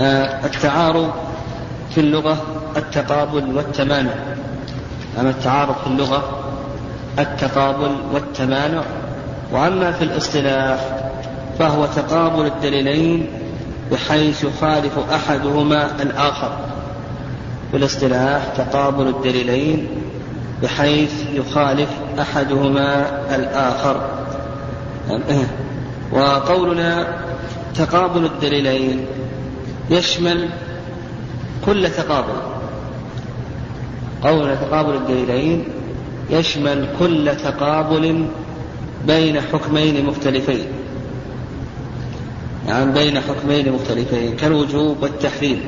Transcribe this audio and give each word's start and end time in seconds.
آه، 0.00 0.46
التعارض 0.46 1.10
في 1.94 2.00
اللغة 2.00 2.42
التقابل 2.76 3.56
والتمانع. 3.56 4.14
أما 5.20 5.30
التعارض 5.30 5.74
في 5.74 5.86
اللغة 5.86 6.38
التقابل 7.18 7.96
والتمانع. 8.12 8.82
وأما 9.52 9.92
في 9.92 10.04
الاصطلاح 10.04 10.78
فهو 11.58 11.86
تقابل 11.86 12.46
الدليلين 12.46 13.26
بحيث 13.92 14.44
يخالف 14.44 14.98
أحدهما 15.12 16.02
الآخر. 16.02 16.52
في 17.70 17.76
الاصطلاح 17.76 18.42
تقابل 18.56 19.08
الدليلين 19.08 19.88
بحيث 20.62 21.12
يخالف 21.32 21.90
أحدهما 22.20 23.06
الآخر. 23.34 24.00
وقولنا 26.12 27.06
تقابل 27.74 28.24
الدليلين 28.24 29.06
يشمل 29.90 30.48
كل 31.66 31.90
تقابل. 31.90 32.40
قولنا 34.22 34.54
تقابل 34.54 34.94
الدليلين 34.94 35.64
يشمل 36.30 36.88
كل 36.98 37.36
تقابل 37.44 38.26
بين 39.06 39.40
حكمين 39.40 40.06
مختلفين. 40.06 40.66
يعني 42.66 42.92
بين 42.92 43.20
حكمين 43.20 43.72
مختلفين 43.72 44.36
كالوجوب 44.36 45.02
والتحريم. 45.02 45.60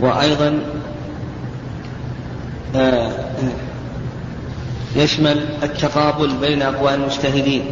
وأيضا 0.00 0.58
آه، 2.76 3.10
يشمل 4.96 5.48
التقابل 5.62 6.32
بين 6.40 6.62
أقوال 6.62 6.94
المجتهدين. 6.94 7.64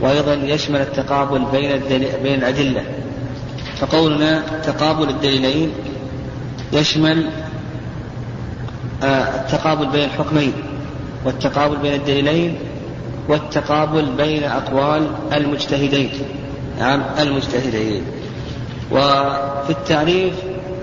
وأيضا 0.00 0.34
يشمل 0.34 0.80
التقابل 0.80 1.44
بين 1.52 1.80
بين 2.22 2.34
الأدلة. 2.34 2.82
فقولنا 3.80 4.42
تقابل 4.64 5.08
الدليلين 5.08 5.72
يشمل 6.72 7.30
آه، 9.02 9.06
التقابل 9.06 9.86
بين 9.86 10.04
الحكمين 10.04 10.52
والتقابل 11.24 11.76
بين 11.76 11.94
الدليلين 11.94 12.58
والتقابل 13.28 14.06
بين 14.16 14.44
أقوال 14.44 15.06
المجتهدين. 15.32 16.10
نعم 16.78 17.02
المجتهدين. 17.18 18.02
وفي 18.92 19.70
التعريف 19.70 20.34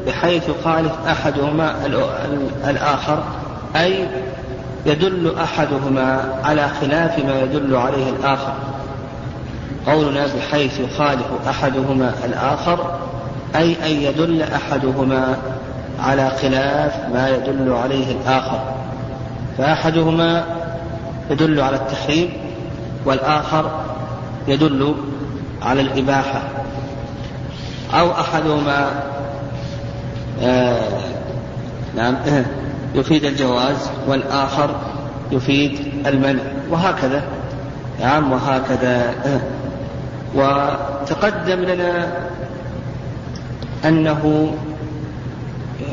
بحيث 0.08 0.50
يخالف 0.50 0.92
أحدهما 1.08 1.86
الآخر 2.68 3.24
أي 3.76 4.08
يدل 4.86 5.36
أحدهما 5.40 6.40
على 6.44 6.70
خلاف 6.82 7.26
ما 7.26 7.42
يدل 7.42 7.76
عليه 7.76 8.10
الآخر. 8.10 8.54
قولنا 9.88 10.26
بحيث 10.26 10.80
يخالف 10.80 11.26
أحدهما 11.50 12.14
الآخر 12.26 13.00
أي 13.56 13.76
أن 13.86 14.02
يدل 14.02 14.42
أحدهما 14.42 15.38
على 16.00 16.32
خلاف 16.42 17.10
ما 17.14 17.30
يدل 17.30 17.74
عليه 17.74 18.12
الآخر. 18.12 18.60
فأحدهما 19.58 20.44
يدل 21.30 21.62
على 21.62 21.76
التحريم 21.76 22.30
والآخر 23.06 23.72
يدل 24.48 24.96
على 25.62 25.82
الإباحة. 25.82 26.42
أو 27.94 28.12
أحدهما 28.12 28.90
آه 30.42 30.82
نعم 31.96 32.16
يفيد 32.96 33.26
الجواز 33.26 33.90
والآخر 34.08 34.76
يفيد 35.32 35.80
المنع. 36.08 36.42
وهكذا 36.70 37.24
نعم 38.00 38.32
وهكذا. 38.32 39.14
وتقدم 40.36 41.60
لنا 41.60 42.14
أنه 43.86 44.54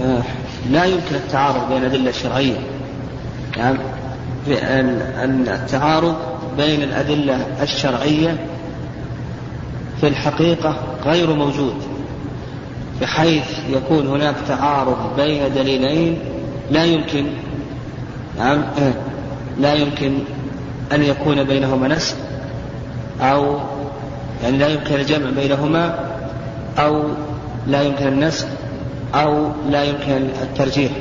آه، 0.02 0.22
لا 0.70 0.84
يمكن 0.84 1.14
التعارض 1.14 1.68
بين 1.68 1.84
الأدلة 1.84 2.10
الشرعية. 2.10 2.56
نعم. 3.58 3.76
أن 4.48 5.48
التعارض 5.48 6.16
بين 6.56 6.82
الأدلة 6.82 7.46
الشرعية 7.62 8.36
في 10.00 10.08
الحقيقة 10.08 10.76
غير 11.04 11.34
موجود 11.34 11.74
بحيث 13.00 13.44
يكون 13.70 14.06
هناك 14.06 14.34
تعارض 14.48 15.16
بين 15.16 15.54
دليلين 15.54 16.18
لا 16.70 16.84
يمكن 16.84 17.26
نعم 18.38 18.64
لا 19.58 19.74
يمكن 19.74 20.18
أن 20.92 21.02
يكون 21.02 21.44
بينهما 21.44 21.88
نسب 21.88 22.16
أو 23.20 23.58
يعني 24.42 24.58
لا 24.58 24.68
يمكن 24.68 24.94
الجمع 24.94 25.30
بينهما 25.30 25.98
أو 26.78 27.02
لا 27.66 27.82
يمكن 27.82 28.06
النسب 28.06 28.48
أو 29.14 29.50
لا 29.70 29.84
يمكن 29.84 30.28
الترجيح. 30.42 30.92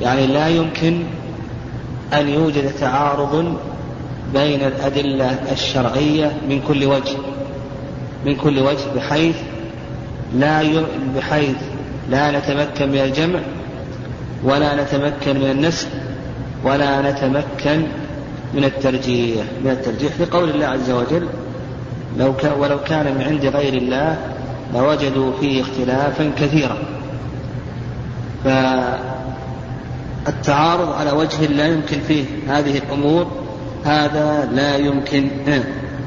يعني 0.00 0.26
لا 0.26 0.48
يمكن 0.48 1.02
أن 2.12 2.28
يوجد 2.28 2.72
تعارض 2.80 3.56
بين 4.34 4.60
الأدلة 4.60 5.38
الشرعية 5.52 6.32
من 6.48 6.60
كل 6.68 6.84
وجه 6.84 7.16
من 8.26 8.36
كل 8.36 8.58
وجه 8.58 8.94
بحيث 8.96 9.36
لا 10.34 10.62
بحيث 11.16 11.56
لا 12.10 12.38
نتمكن 12.38 12.88
من 12.88 12.98
الجمع 12.98 13.40
ولا 14.44 14.82
نتمكن 14.82 15.40
من 15.40 15.50
النسب 15.50 15.88
ولا 16.64 17.10
نتمكن 17.10 17.86
من 18.54 18.64
الترجيح 18.64 19.44
من 19.64 19.70
الترجيح. 19.70 20.12
لقول 20.20 20.50
الله 20.50 20.66
عز 20.66 20.90
وجل 20.90 21.26
لو 22.18 22.36
كان 22.36 22.52
ولو 22.60 22.78
كان 22.78 23.14
من 23.14 23.22
عند 23.22 23.46
غير 23.46 23.74
الله 23.74 24.18
لوجدوا 24.74 25.32
فيه 25.40 25.62
اختلافا 25.62 26.30
كثيرا. 26.38 26.76
فالتعارض 30.24 30.92
على 30.92 31.12
وجه 31.12 31.46
لا 31.46 31.66
يمكن 31.66 32.00
فيه 32.00 32.24
هذه 32.48 32.78
الأمور 32.78 33.26
هذا 33.84 34.48
لا 34.52 34.76
يمكن 34.76 35.28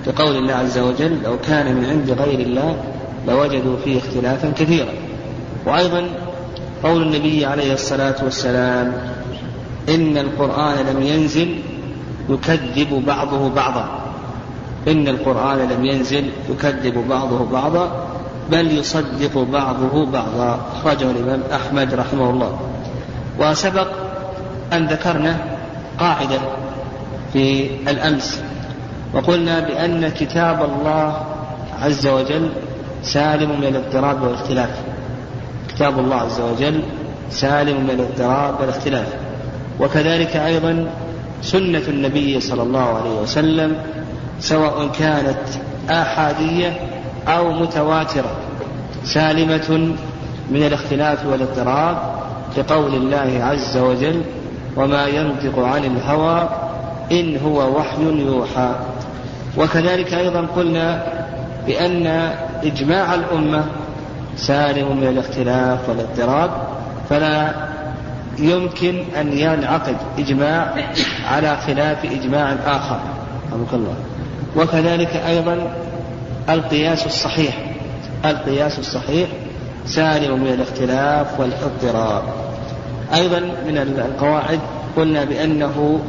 لقول 0.08 0.36
الله 0.36 0.54
عز 0.54 0.78
وجل 0.78 1.18
لو 1.24 1.38
كان 1.40 1.76
من 1.76 1.86
عند 1.86 2.12
غير 2.12 2.40
الله 2.40 2.78
لوجدوا 3.28 3.78
فيه 3.84 3.98
اختلافا 3.98 4.52
كثيرا. 4.52 4.94
وأيضا 5.66 6.10
قول 6.84 7.02
النبي 7.02 7.46
عليه 7.46 7.74
الصلاة 7.74 8.16
والسلام 8.24 8.94
إن 9.90 10.18
القرآن 10.18 10.86
لم 10.86 11.02
ينزل 11.04 11.60
يكذب 12.30 13.04
بعضه 13.08 13.50
بعضا. 13.50 14.03
إن 14.88 15.08
القرآن 15.08 15.58
لم 15.58 15.86
ينزل 15.86 16.30
يكذب 16.50 17.08
بعضه 17.10 17.46
بعضا 17.46 18.08
بل 18.52 18.78
يصدق 18.78 19.38
بعضه 19.38 20.06
بعضا. 20.06 20.60
أخرجه 20.76 21.12
الإمام 21.12 21.42
أحمد 21.54 21.94
رحمه 21.94 22.30
الله. 22.30 22.60
وسبق 23.40 23.88
أن 24.74 24.88
ذكرنا 24.88 25.38
قاعدة 26.00 26.40
في 27.34 27.70
الأمس 27.88 28.42
وقلنا 29.14 29.60
بأن 29.60 30.10
كتاب 30.10 30.64
الله 30.64 31.18
عز 31.82 32.08
وجل 32.08 32.50
سالم 33.04 33.60
من 33.62 33.68
الاضطراب 33.68 34.22
والاختلاف. 34.22 34.70
كتاب 35.70 36.00
الله 36.00 36.16
عز 36.16 36.42
وجل 36.42 36.82
سالم 37.30 37.84
من 37.84 37.90
الاضطراب 37.90 38.60
والاختلاف. 38.60 39.08
وكذلك 39.80 40.36
أيضا 40.36 40.88
سنة 41.42 41.84
النبي 41.88 42.40
صلى 42.40 42.64
الله 42.64 42.88
عليه 43.00 43.22
وسلم 43.22 43.76
سواء 44.44 44.88
كانت 44.88 45.38
آحادية 45.90 46.74
أو 47.28 47.52
متواترة 47.52 48.32
سالمة 49.04 49.96
من 50.52 50.64
الاختلاف 50.64 51.26
والاضطراب 51.26 51.98
لقول 52.58 52.96
الله 52.96 53.40
عز 53.44 53.78
وجل 53.78 54.22
وما 54.76 55.08
ينطق 55.08 55.60
عن 55.60 55.86
الهوى 55.86 56.50
إن 57.12 57.38
هو 57.46 57.78
وحي 57.78 58.04
يوحى 58.04 58.76
وكذلك 59.58 60.14
أيضا 60.14 60.42
قلنا 60.56 61.04
بأن 61.68 62.08
إجماع 62.64 63.14
الأمة 63.14 63.66
سالم 64.38 64.98
من 64.98 65.08
الاختلاف 65.08 65.90
والاضطراب 65.90 66.52
فلا 67.10 67.54
يمكن 68.40 69.04
أن 69.20 69.38
ينعقد 69.38 69.96
إجماع 70.20 70.74
على 71.32 71.58
خلاف 71.68 72.06
إجماع 72.06 72.56
آخر. 72.66 73.00
رحمك 73.52 73.74
الله. 73.74 73.96
وكذلك 74.58 75.16
أيضا 75.28 75.74
القياس 76.50 77.06
الصحيح. 77.06 77.58
القياس 78.26 78.80
الصحيح 78.80 79.30
سالم 79.86 80.40
من 80.40 80.48
الاختلاف 80.48 81.40
والاضطراب. 81.40 82.24
أيضا 83.14 83.40
من 83.40 83.78
القواعد 83.78 84.60
قلنا 84.98 85.24
بأنه 85.24 86.00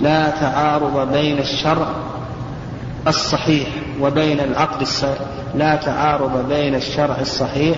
لا 0.00 0.30
تعارض 0.30 1.12
بين 1.12 1.38
الشرع 1.38 1.88
الصحيح 3.06 3.68
وبين 4.00 4.40
العقد 4.40 4.80
الصحيح. 4.80 5.18
لا 5.54 5.76
تعارض 5.76 6.48
بين 6.48 6.74
الشرع 6.74 7.16
الصحيح 7.20 7.76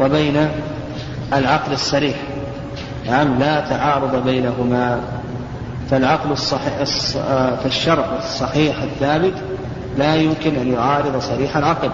وبين 0.00 0.48
العقل 1.32 1.72
الصريح. 1.72 2.16
نعم 3.06 3.38
لا 3.38 3.60
تعارض 3.60 4.24
بينهما. 4.24 5.00
فالعقل 5.90 6.32
الصحيح 6.32 6.82
فالشرع 7.62 8.04
الصحيح 8.18 8.82
الثابت 8.82 9.34
لا 9.98 10.14
يمكن 10.14 10.56
أن 10.56 10.72
يعارض 10.72 11.20
صريح 11.20 11.56
العقل 11.56 11.90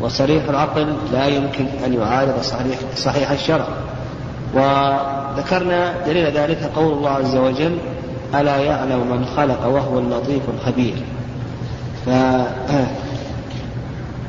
وصريح 0.00 0.48
العقل 0.48 0.96
لا 1.12 1.26
يمكن 1.26 1.66
أن 1.86 1.94
يعارض 1.94 2.42
صحيح, 2.42 2.78
صحيح 2.96 3.30
الشرع. 3.30 3.66
وذكرنا 4.54 5.94
دليل 6.06 6.26
ذلك 6.26 6.70
قول 6.76 6.92
الله 6.92 7.10
عز 7.10 7.36
وجل 7.36 7.78
ألا 8.34 8.56
يعلم 8.56 9.10
من 9.10 9.26
خلق 9.36 9.66
وهو 9.66 9.98
اللطيف 9.98 10.42
الخبير. 10.48 10.94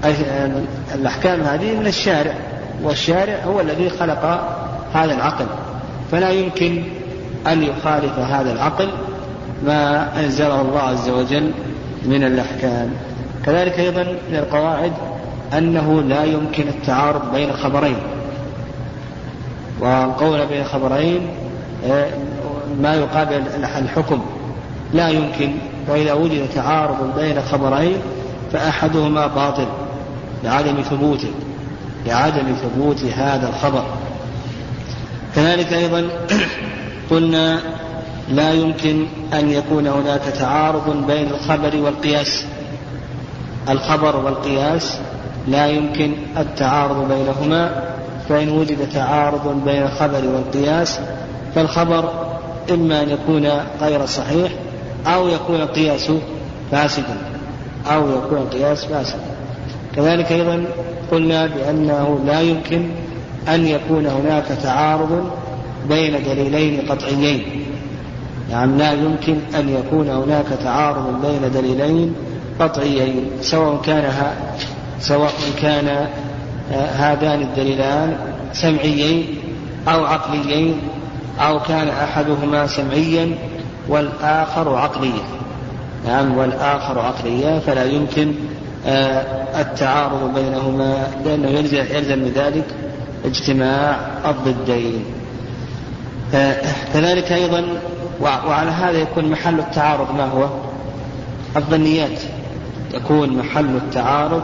فالأحكام 0.02 1.42
هذه 1.52 1.80
من 1.80 1.88
الشارع 1.88 2.34
والشارع 2.84 3.44
هو 3.44 3.62
الذي 3.62 3.90
خلق 3.90 4.50
هذا 4.94 5.14
العقل 5.14 5.46
فلا 6.12 6.30
يمكن 6.30 6.84
أن 7.48 7.64
يخالف 7.64 8.20
هذا 8.20 8.52
العقل 8.52 8.90
ما 9.66 10.10
أنزله 10.20 10.62
الله 10.62 10.80
عز 10.80 11.10
وجل 11.10 11.52
من 12.06 12.24
الأحكام. 12.24 12.90
كذلك 13.46 13.80
أيضا 13.80 14.04
من 14.04 14.36
القواعد 14.36 14.92
أنه 15.58 16.02
لا 16.02 16.24
يمكن 16.24 16.68
التعارض 16.68 17.34
بين 17.34 17.54
خبرين 17.54 17.98
وقول 19.80 20.46
بين 20.46 20.64
خبرين 20.64 21.28
آه، 21.88 22.08
ما 22.82 22.96
يقابل 22.96 23.44
الحكم. 23.78 24.22
لا 24.94 25.10
يمكن. 25.10 25.54
وإذا 25.88 26.14
وجد 26.14 26.50
تعارض 26.56 27.20
بين 27.20 27.42
خبرين 27.42 27.98
فأحدهما 28.54 29.28
باطل 29.28 29.68
لعدم 30.44 30.82
ثبوته 30.82 31.32
لعدم 32.06 32.54
ثبوت 32.54 33.04
هذا 33.04 33.50
الخبر. 33.50 33.84
كذلك 35.36 35.74
أيضا 35.74 36.10
قلنا 37.14 37.60
لا 38.30 38.54
يمكن 38.54 39.06
أن 39.34 39.50
يكون 39.50 39.88
هناك 39.88 40.22
تعارض 40.22 41.08
بين 41.08 41.28
الخبر 41.28 41.78
والقياس. 41.78 42.46
الخبر 43.70 44.16
والقياس 44.16 44.98
لا 45.48 45.68
يمكن 45.68 46.14
التعارض 46.38 47.08
بينهما. 47.08 47.94
فإن 48.30 48.50
وجد 48.50 48.90
تعارض 48.94 49.64
بين 49.66 49.84
الخبر 49.84 50.22
والقياس 50.26 51.00
فالخبر 51.56 52.10
إما 52.72 53.02
أن 53.02 53.10
يكون 53.10 53.50
غير 53.82 54.06
صحيح 54.06 54.52
أو 55.08 55.28
يكون 55.28 55.56
القياس 55.56 56.12
فاسدا 56.72 57.18
أو 57.88 58.10
يكون 58.10 58.38
القياس 58.38 58.86
فاسدا 58.86 59.20
كذلك 59.96 60.32
أيضا 60.32 60.66
قلنا 61.12 61.46
بأنه 61.46 62.20
لا 62.26 62.42
يمكن 62.42 62.90
أن 63.48 63.68
يكون 63.68 64.06
هناك 64.06 64.46
تعارض 64.64 65.32
بين 65.90 66.24
دليلين 66.24 66.82
قطعيين. 66.90 67.66
نعم 68.52 68.78
لا 68.78 68.92
يمكن 68.92 69.38
أن 69.60 69.70
يكون 69.70 70.10
هناك 70.10 70.46
تعارض 70.64 71.26
بين 71.26 71.52
دليلين 71.52 72.16
قطعيين 72.60 73.26
سواء 73.42 73.82
كان 73.86 74.14
سواء 75.00 75.34
كان 75.62 75.88
آه، 76.74 76.86
هذان 76.86 77.42
الدليلان 77.42 78.18
سمعيين 78.54 79.38
أو 79.88 80.06
عقليين 80.06 80.80
أو 81.40 81.60
كان 81.60 81.88
أحدهما 81.88 82.68
سمعيا 82.68 83.36
والآخر 83.88 84.76
عقليا. 84.76 85.24
نعم 86.08 86.38
والآخر 86.38 87.00
عقليا 87.00 87.60
فلا 87.60 87.84
يمكن 87.84 88.34
آه، 88.88 89.62
التعارض 89.62 90.34
بينهما 90.36 91.08
لأنه 91.26 91.50
يلزم 91.50 92.20
من 92.20 92.32
ذلك 92.36 92.66
اجتماع 93.26 93.98
الضدين. 94.26 95.04
كذلك 96.94 97.32
أيضا 97.32 97.66
وعلى 98.22 98.72
هذا 98.72 98.98
يكون 98.98 99.26
محل 99.26 99.60
التعارض 99.60 100.16
ما 100.16 100.26
هو؟ 100.26 100.50
الظنيات. 101.58 102.22
يكون 102.94 103.38
محل 103.38 103.76
التعارض 103.76 104.44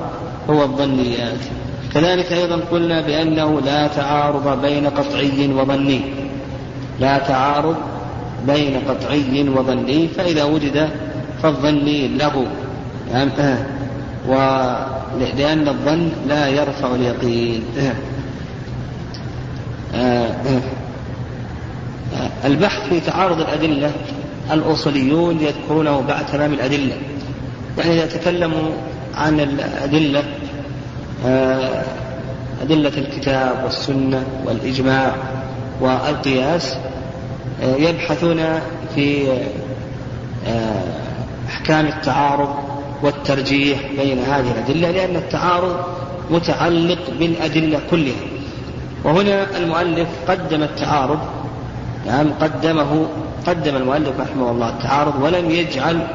هو 0.49 0.63
الظنيات. 0.63 1.39
كذلك 1.93 2.33
أيضا 2.33 2.59
قلنا 2.71 3.01
بأنه 3.01 3.61
لا 3.61 3.87
تعارض 3.87 4.61
بين 4.61 4.87
قطعي 4.87 5.53
وظني. 5.53 6.01
لا 6.99 7.17
تعارض 7.17 7.75
بين 8.47 8.79
قطعي 8.87 9.49
وظني 9.49 10.07
فإذا 10.07 10.43
وجد 10.43 10.89
فالظني 11.43 12.07
له. 12.07 12.47
يعني 13.11 13.31
ولأن 14.27 15.67
الظن 15.67 16.11
لا 16.27 16.47
يرفع 16.47 16.95
اليقين. 16.95 17.63
البحث 22.45 22.89
في 22.89 22.99
تعارض 22.99 23.39
الأدلة 23.41 23.91
الأصوليون 24.51 25.39
يذكرونه 25.41 26.01
بعد 26.01 26.25
تمام 26.25 26.53
الأدلة. 26.53 26.97
يعني 27.77 27.93
إذا 27.93 28.05
تكلموا 28.05 28.69
عن 29.15 29.39
الأدلة 29.39 30.23
آه، 31.25 31.83
أدلة 32.61 32.91
الكتاب 32.97 33.63
والسنة 33.63 34.23
والإجماع 34.45 35.15
والقياس 35.81 36.77
آه، 37.63 37.75
يبحثون 37.75 38.39
في 38.95 39.27
آه، 40.47 40.83
أحكام 41.49 41.85
التعارض 41.85 42.55
والترجيح 43.03 43.79
بين 43.97 44.19
هذه 44.19 44.51
الأدلة 44.51 44.91
لأن 44.91 45.15
التعارض 45.15 45.77
متعلق 46.31 46.99
بالأدلة 47.19 47.79
كلها. 47.91 48.25
وهنا 49.03 49.57
المؤلف 49.57 50.07
قدم 50.27 50.63
التعارض 50.63 51.19
نعم 52.05 52.33
قدمه 52.41 53.07
قدم 53.47 53.75
المؤلف 53.75 54.19
رحمه 54.19 54.51
الله 54.51 54.69
التعارض 54.69 55.23
ولم 55.23 55.51
يجعل 55.51 56.07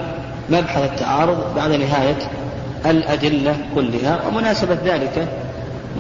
مبحث 0.51 0.93
التعارض 0.93 1.55
بعد 1.57 1.71
نهاية 1.73 2.19
الأدلة 2.87 3.57
كلها 3.75 4.21
ومناسبة 4.27 4.79
ذلك 4.85 5.29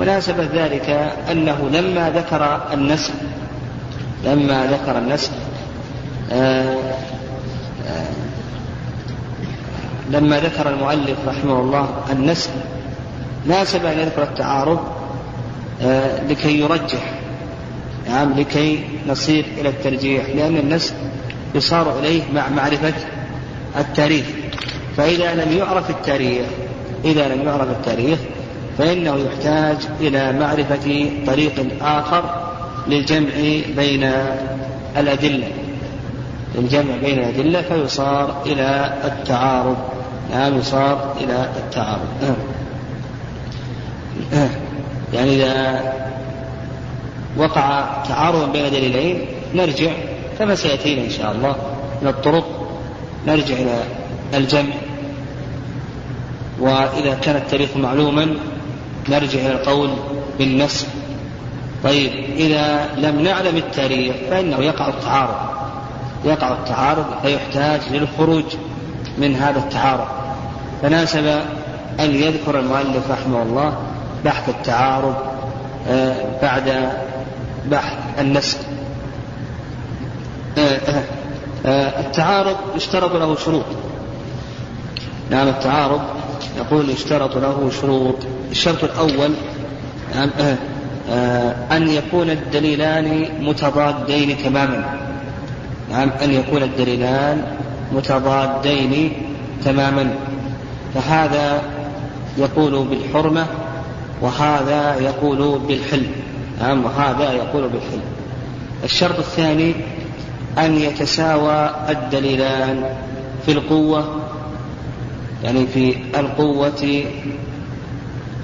مناسبة 0.00 0.48
ذلك 0.54 1.12
أنه 1.30 1.68
لما 1.72 2.10
ذكر 2.10 2.60
النسب 2.72 3.14
لما 4.24 4.66
ذكر 4.66 4.98
النسب 4.98 5.32
آه، 6.32 6.76
آه، 7.88 8.06
لما 10.10 10.40
ذكر 10.40 10.70
المؤلف 10.70 11.16
رحمه 11.26 11.60
الله 11.60 11.88
النسب 12.10 12.50
ناسب 13.46 13.86
أن 13.86 13.98
يذكر 13.98 14.22
التعارض 14.22 14.80
آه، 15.82 16.24
لكي 16.28 16.60
يرجح 16.60 17.13
نعم 18.08 18.32
لكي 18.32 18.84
نصير 19.08 19.44
إلى 19.60 19.68
الترجيح 19.68 20.28
لأن 20.28 20.56
النسب 20.56 20.94
يصار 21.54 21.98
إليه 21.98 22.22
مع 22.34 22.48
معرفة 22.48 22.94
التاريخ. 23.78 24.24
فإذا 24.96 25.34
لم 25.34 25.58
يعرف 25.58 25.90
التاريخ 25.90 26.46
إذا 27.04 27.28
لم 27.28 27.42
يعرف 27.48 27.70
التاريخ 27.70 28.18
فإنه 28.78 29.16
يحتاج 29.16 29.76
إلى 30.00 30.32
معرفة 30.32 31.10
طريق 31.26 31.66
آخر 31.80 32.50
للجمع 32.88 33.30
بين 33.76 34.12
الأدلة. 34.96 35.48
للجمع 36.54 36.96
بين 37.02 37.18
الأدلة 37.18 37.62
فيصار 37.62 38.42
إلى 38.46 38.94
التعارض. 39.04 39.76
نعم 40.30 40.58
يصار 40.58 41.16
إلى 41.20 41.48
التعارض. 41.56 42.36
يعني 45.14 45.36
إذا 45.36 45.80
وقع 47.36 47.84
تعارض 48.08 48.52
بين 48.52 48.70
دليلين 48.70 49.26
نرجع 49.54 49.90
كما 50.38 50.54
سيأتينا 50.54 51.04
إن 51.04 51.10
شاء 51.10 51.32
الله 51.32 51.56
من 52.02 52.08
الطرق 52.08 52.44
نرجع 53.26 53.54
إلى 53.54 53.82
الجمع. 54.34 54.74
وإذا 56.60 57.14
كان 57.14 57.36
التاريخ 57.36 57.76
معلوما 57.76 58.36
نرجع 59.08 59.38
إلى 59.38 59.52
القول 59.52 59.90
بالنسب 60.38 60.86
طيب 61.84 62.12
إذا 62.36 62.88
لم 62.96 63.20
نعلم 63.20 63.56
التاريخ 63.56 64.14
فإنه 64.30 64.58
يقع 64.58 64.88
التعارض. 64.88 65.36
يقع 66.24 66.52
التعارض 66.52 67.06
فيحتاج 67.22 67.80
للخروج 67.90 68.44
من 69.18 69.36
هذا 69.36 69.58
التعارض. 69.58 70.08
فناسب 70.82 71.26
أن 72.00 72.14
يذكر 72.14 72.60
المؤلف 72.60 73.10
رحمه 73.10 73.42
الله 73.42 73.76
بحث 74.24 74.48
التعارض 74.48 75.14
آه، 75.88 76.14
بعد 76.42 76.92
بحث 77.70 78.20
النسب 78.20 78.58
آه، 80.58 81.04
آه، 81.66 82.00
التعارض 82.00 82.56
يشترط 82.76 83.12
له 83.12 83.36
شروط. 83.36 83.64
نعم 85.30 85.48
التعارض 85.48 86.00
يقول 86.56 86.90
يشترط 86.90 87.36
له 87.36 87.70
شروط. 87.80 88.14
الشرط 88.50 88.84
الأول 88.84 89.30
نعم 90.14 90.30
أن 91.72 91.88
يكون 91.88 92.30
الدليلان 92.30 93.28
متضادين 93.40 94.36
تماما. 94.44 94.84
نعم 95.90 96.10
أن 96.22 96.30
يكون 96.30 96.62
الدليلان 96.62 97.44
متضادين 97.92 99.12
تماما. 99.64 100.14
فهذا 100.94 101.62
يقول 102.38 102.84
بالحرمة 102.84 103.46
وهذا 104.22 105.00
يقول 105.00 105.58
بالحل. 105.58 106.06
نعم 106.60 106.84
وهذا 106.84 107.32
يقول 107.32 107.68
بالحل 107.68 108.00
الشرط 108.84 109.18
الثاني 109.18 109.74
أن 110.58 110.76
يتساوى 110.78 111.70
الدليلان 111.88 112.84
في 113.46 113.52
القوة 113.52 114.20
يعني 115.44 115.66
في 115.66 115.96
القوة 116.16 117.04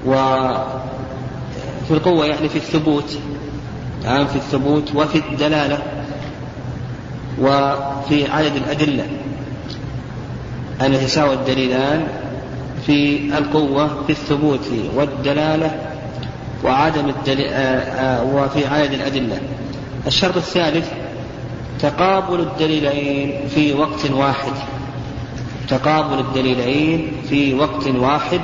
وفي 0.07 1.91
القوة 1.91 2.27
يعني 2.27 2.49
في 2.49 2.57
الثبوت 2.57 3.19
نعم 4.05 4.27
في 4.27 4.37
الثبوت 4.37 4.95
وفي 4.95 5.19
الدلالة 5.19 5.79
وفي 7.41 8.31
عدد 8.31 8.57
الأدلة. 8.57 9.07
أن 10.81 10.95
يتساوى 10.95 11.35
الدليلان 11.35 12.07
في 12.87 13.17
القوة 13.39 14.05
في 14.07 14.13
الثبوت 14.13 14.69
والدلالة 14.97 15.90
وعدم 16.65 17.13
آه، 17.29 17.33
آه، 17.33 18.25
وفي 18.25 18.67
عدد 18.67 18.93
الأدلة. 18.93 19.41
الشرط 20.07 20.37
الثالث 20.37 20.89
تقابل 21.81 22.41
الدليلين 22.41 23.49
في 23.55 23.73
وقت 23.73 24.11
واحد. 24.11 24.53
تقابل 25.69 26.19
الدليلين 26.19 27.13
في 27.29 27.55
وقت 27.55 27.87
واحد. 27.87 28.41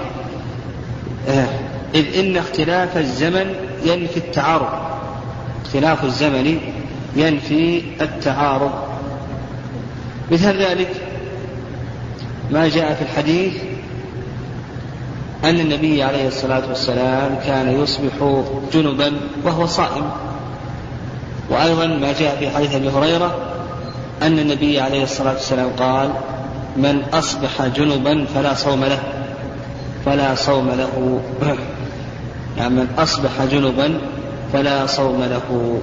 آه، 1.28 1.48
إذ 1.94 2.18
إن 2.18 2.36
اختلاف 2.36 2.96
الزمن 2.96 3.54
ينفي 3.84 4.16
التعارض. 4.16 4.68
اختلاف 5.64 6.04
الزمن 6.04 6.60
ينفي 7.16 7.82
التعارض. 8.00 8.72
مثل 10.30 10.62
ذلك 10.62 10.90
ما 12.50 12.68
جاء 12.68 12.94
في 12.94 13.02
الحديث 13.02 13.54
أن 15.46 15.60
النبي 15.60 16.02
عليه 16.02 16.28
الصلاة 16.28 16.62
والسلام 16.68 17.38
كان 17.46 17.82
يصبح 17.82 18.42
جنبا 18.72 19.12
وهو 19.44 19.66
صائم. 19.66 20.10
وأيضا 21.50 21.86
ما 21.86 22.12
جاء 22.20 22.36
في 22.38 22.50
حديث 22.50 22.74
أبي 22.74 22.88
هريرة 22.88 23.34
أن 24.22 24.38
النبي 24.38 24.80
عليه 24.80 25.02
الصلاة 25.02 25.32
والسلام 25.32 25.70
قال 25.78 26.10
من 26.76 27.02
أصبح 27.12 27.66
جنبا 27.66 28.26
فلا 28.34 28.54
صوم 28.54 28.84
له. 28.84 28.98
فلا 30.04 30.34
صوم 30.34 30.68
له. 30.68 31.20
يعني 32.58 32.74
من 32.74 32.88
أصبح 32.98 33.44
جنبا 33.50 33.98
فلا 34.52 34.86
صوم 34.86 35.22
له. 35.22 35.80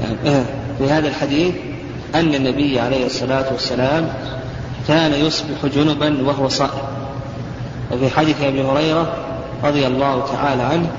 يعني 0.00 0.44
في 0.78 0.90
هذا 0.90 1.08
الحديث 1.08 1.54
أن 2.14 2.34
النبي 2.34 2.80
عليه 2.80 3.06
الصلاة 3.06 3.52
والسلام 3.52 4.08
كان 4.88 5.12
يصبح 5.12 5.66
جنبا 5.74 6.22
وهو 6.26 6.48
صائم. 6.48 7.03
وفي 7.92 8.16
حديث 8.16 8.42
أبي 8.42 8.62
هريرة 8.62 9.12
رضي 9.64 9.86
الله 9.86 10.26
تعالى 10.32 10.62
عنه 10.62 10.90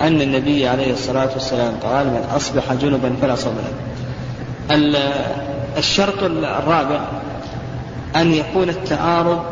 أن 0.00 0.20
النبي 0.22 0.68
عليه 0.68 0.92
الصلاة 0.92 1.28
والسلام 1.32 1.74
قال 1.82 2.06
من 2.06 2.28
أصبح 2.36 2.72
جنبا 2.72 3.12
فلا 3.22 3.34
صوم 3.34 3.54
له. 3.54 5.12
الشرط 5.78 6.22
الرابع 6.22 7.00
أن 8.16 8.32
يكون 8.32 8.68
التعارض 8.68 9.42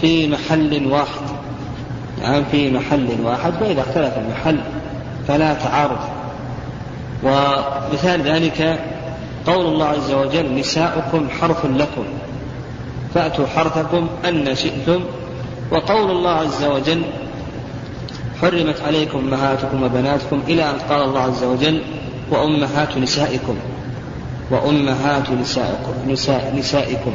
في 0.00 0.28
محل 0.28 0.86
واحد. 0.86 1.22
يعني 2.22 2.44
في 2.50 2.70
محل 2.70 3.08
واحد 3.24 3.52
فإذا 3.52 3.80
اختلف 3.80 4.12
المحل 4.18 4.60
فلا 5.28 5.54
تعارض. 5.54 5.98
ومثال 7.22 8.22
ذلك 8.22 8.80
قول 9.46 9.66
الله 9.66 9.86
عز 9.86 10.12
وجل 10.12 10.54
نساؤكم 10.54 11.28
حرث 11.40 11.64
لكم. 11.64 12.04
فأتوا 13.14 13.46
حرثكم 13.46 14.08
أن 14.28 14.54
شئتم 14.54 15.00
وقول 15.70 16.10
الله 16.10 16.30
عز 16.30 16.64
وجل 16.64 17.02
حرمت 18.40 18.80
عليكم 18.86 19.18
أمهاتكم 19.18 19.82
وبناتكم 19.82 20.42
إلى 20.48 20.70
أن 20.70 20.78
قال 20.90 21.02
الله 21.04 21.20
عز 21.20 21.44
وجل 21.44 21.82
وأمهات 22.30 22.98
نسائكم 22.98 23.56
وأمهات 24.50 25.30
نسائكم 25.30 25.92
نساء 26.10 26.54
نسائكم. 26.58 27.12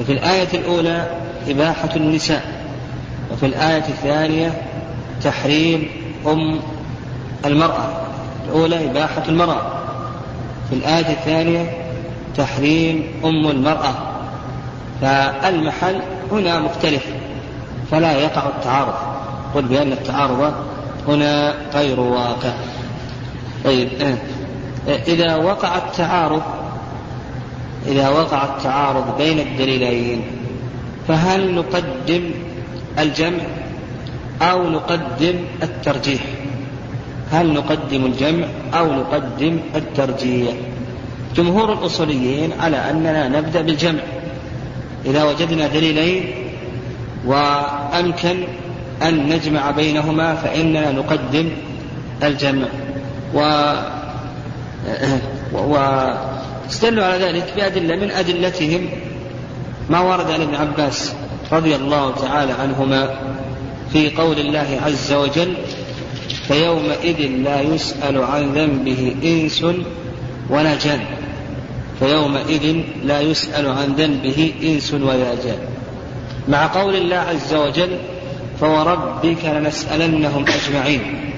وفي 0.00 0.12
الآية 0.12 0.48
الأولى 0.54 1.10
إباحة 1.48 1.88
النساء 1.96 2.64
وفي 3.32 3.46
الآية 3.46 3.84
الثانية 3.88 4.62
تحريم 5.24 5.88
أم 6.26 6.60
المرأة 7.44 7.88
الأولى 8.46 8.90
إباحة 8.90 9.22
المرأة. 9.28 9.62
في 10.70 10.76
الآية 10.76 11.12
الثانية 11.12 11.70
تحريم 12.36 13.06
أم 13.24 13.50
المرأة. 13.50 13.94
فالمحل 15.00 16.00
هنا 16.32 16.58
مختلف. 16.60 17.06
فلا 17.90 18.12
يقع 18.12 18.48
التعارض. 18.48 18.94
قل 19.54 19.62
بأن 19.62 19.92
التعارض 19.92 20.52
هنا 21.08 21.54
غير 21.74 22.00
واقع. 22.00 22.52
طيب 23.64 23.88
آه، 24.02 24.16
إذا 25.08 25.36
وقع 25.36 25.76
التعارض 25.76 26.42
إذا 27.86 28.08
وقع 28.08 28.44
التعارض 28.44 29.18
بين 29.18 29.38
الدليلين 29.38 30.22
فهل 31.08 31.54
نقدم 31.54 32.30
الجمع 32.98 33.42
أو 34.42 34.70
نقدم 34.70 35.34
الترجيح؟ 35.62 36.20
هل 37.32 37.52
نقدم 37.52 38.06
الجمع 38.06 38.46
أو 38.74 38.92
نقدم 38.92 39.58
الترجيح؟ 39.74 40.54
جمهور 41.36 41.72
الأصوليين 41.72 42.52
على 42.60 42.90
أننا 42.90 43.28
نبدأ 43.28 43.62
بالجمع. 43.62 44.00
إذا 45.06 45.24
وجدنا 45.24 45.66
دليلين 45.66 46.24
وأمكن 47.26 48.36
أن 49.02 49.28
نجمع 49.28 49.70
بينهما 49.70 50.34
فإننا 50.34 50.92
نقدم 50.92 51.50
الجمع. 52.22 52.66
و 53.34 53.40
واستدلوا 55.52 57.04
على 57.04 57.24
ذلك 57.24 57.52
بأدلة 57.56 57.96
من 57.96 58.10
أدلتهم 58.10 58.88
ما 59.90 60.00
ورد 60.00 60.30
عن 60.30 60.40
ابن 60.40 60.54
عباس 60.54 61.12
رضي 61.52 61.76
الله 61.76 62.14
تعالى 62.14 62.52
عنهما 62.52 63.18
في 63.92 64.10
قول 64.10 64.38
الله 64.38 64.80
عز 64.86 65.12
وجل 65.12 65.54
فيومئذ 66.48 67.26
لا 67.44 67.60
يسأل 67.60 68.22
عن 68.24 68.52
ذنبه 68.52 69.14
إنس 69.24 69.64
ولا 70.50 70.74
جان. 70.74 71.00
فيومئذ 71.98 72.76
لا 73.04 73.20
يسأل 73.20 73.66
عن 73.66 73.94
ذنبه 73.98 74.52
إنس 74.62 74.94
ولا 74.94 75.34
جان. 75.44 75.58
مع 76.48 76.66
قول 76.66 76.96
الله 76.96 77.16
عز 77.16 77.54
وجل 77.54 77.98
فوربك 78.60 79.44
لنسألنهم 79.44 80.44
أجمعين. 80.48 81.30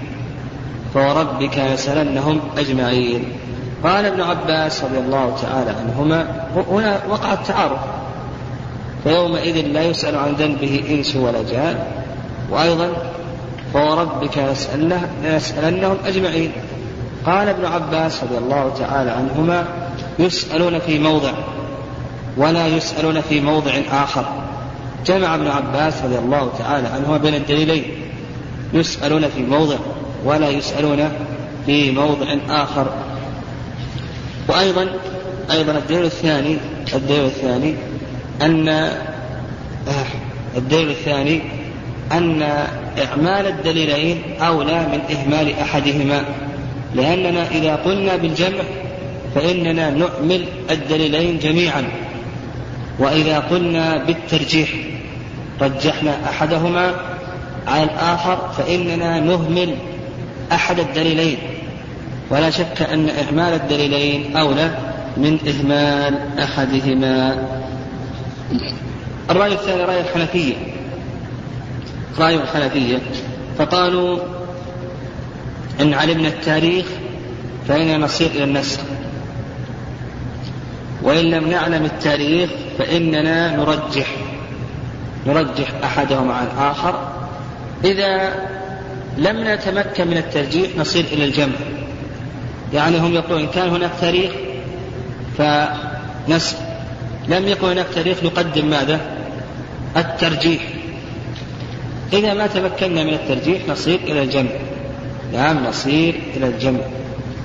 فوربك 0.94 1.58
لنسألنهم 1.58 2.40
أجمعين. 2.58 3.24
قال 3.84 4.06
ابن 4.06 4.20
عباس 4.20 4.84
رضي 4.84 4.98
الله 4.98 5.36
تعالى 5.42 5.70
عنهما 5.70 6.46
هنا 6.70 7.00
وقع 7.08 7.32
التعارض 7.32 7.78
فيومئذ 9.04 9.66
لا 9.66 9.82
يسأل 9.82 10.16
عن 10.16 10.32
ذنبه 10.32 10.84
إنس 10.90 11.16
ولا 11.16 11.42
جان. 11.50 11.84
وأيضا 12.50 12.88
فوربك 13.72 14.54
لنسألنهم 15.24 15.96
أجمعين. 16.06 16.52
قال 17.26 17.48
ابن 17.48 17.64
عباس 17.64 18.24
رضي 18.24 18.38
الله 18.38 18.72
تعالى 18.78 19.10
عنهما 19.10 19.64
يسألون 20.18 20.78
في 20.78 20.98
موضع 20.98 21.32
ولا 22.36 22.66
يسألون 22.66 23.20
في 23.20 23.40
موضع 23.40 23.72
آخر. 23.92 24.24
جمع 25.06 25.34
ابن 25.34 25.46
عباس 25.46 26.02
رضي 26.04 26.18
الله 26.18 26.52
تعالى 26.58 26.88
عنهما 26.88 27.16
بين 27.16 27.34
الدليلين. 27.34 27.84
يسألون 28.74 29.28
في 29.28 29.42
موضع 29.42 29.76
ولا 30.24 30.48
يسألون 30.48 31.08
في 31.66 31.90
موضع 31.90 32.26
آخر. 32.50 32.92
وأيضا 34.48 34.86
أيضا 35.50 35.72
الدليل 35.72 36.04
الثاني 36.04 36.56
الدليل 36.94 37.24
الثاني 37.24 37.74
أن 38.42 38.68
الدليل 40.56 40.90
الثاني 40.90 41.40
أن 42.12 42.42
إعمال 42.98 43.46
الدليلين 43.46 44.22
أولى 44.40 44.80
من 44.80 45.16
إهمال 45.16 45.58
أحدهما. 45.58 46.24
لأننا 46.94 47.50
إذا 47.50 47.76
قلنا 47.76 48.16
بالجمع 48.16 48.64
فإننا 49.34 49.90
نعمل 49.90 50.44
الدليلين 50.70 51.38
جميعا. 51.38 51.84
وإذا 52.98 53.38
قلنا 53.38 54.04
بالترجيح 54.04 54.68
رجحنا 55.60 56.28
أحدهما 56.30 56.94
على 57.66 57.82
الآخر 57.82 58.52
فإننا 58.58 59.20
نهمل 59.20 59.74
أحد 60.52 60.78
الدليلين. 60.78 61.38
ولا 62.30 62.50
شك 62.50 62.82
أن 62.82 63.08
إهمال 63.08 63.54
الدليلين 63.54 64.36
أولى 64.36 64.78
من 65.16 65.38
إهمال 65.48 66.38
أحدهما. 66.38 67.48
الرأي 69.30 69.52
الثاني 69.52 69.82
رأي 69.82 70.00
الحنفية. 70.00 70.54
رأي 72.18 72.34
الحنفية. 72.34 72.98
فقالوا 73.58 74.18
إن 75.80 75.94
علمنا 75.94 76.28
التاريخ 76.28 76.86
فإننا 77.68 77.98
نصير 77.98 78.30
إلى 78.30 78.44
النسخ. 78.44 78.80
وإن 81.02 81.24
لم 81.24 81.50
نعلم 81.50 81.84
التاريخ 81.84 82.50
فإننا 82.78 83.56
نرجح 83.56 84.06
نرجح 85.26 85.72
أحدهم 85.84 86.30
عن 86.30 86.46
الآخر 86.46 87.12
إذا 87.84 88.34
لم 89.18 89.48
نتمكن 89.48 90.08
من 90.08 90.16
الترجيح 90.16 90.76
نصير 90.76 91.04
إلى 91.12 91.24
الجمع. 91.24 91.54
يعني 92.74 92.98
هم 92.98 93.14
يقولون 93.14 93.40
إن 93.42 93.48
كان 93.48 93.68
هناك 93.68 93.90
تاريخ 94.00 94.32
فنسخ 95.38 96.56
لم 97.28 97.48
يكن 97.48 97.66
هناك 97.66 97.86
تاريخ 97.94 98.24
نقدم 98.24 98.70
ماذا؟ 98.70 99.00
الترجيح. 99.96 100.62
إذا 102.12 102.34
ما 102.34 102.46
تمكنا 102.46 103.04
من 103.04 103.14
الترجيح 103.14 103.68
نصير 103.68 104.00
إلى 104.04 104.22
الجمع. 104.22 104.50
نعم 105.32 105.66
نصير 105.66 106.20
إلى 106.36 106.46
الجمع. 106.46 106.80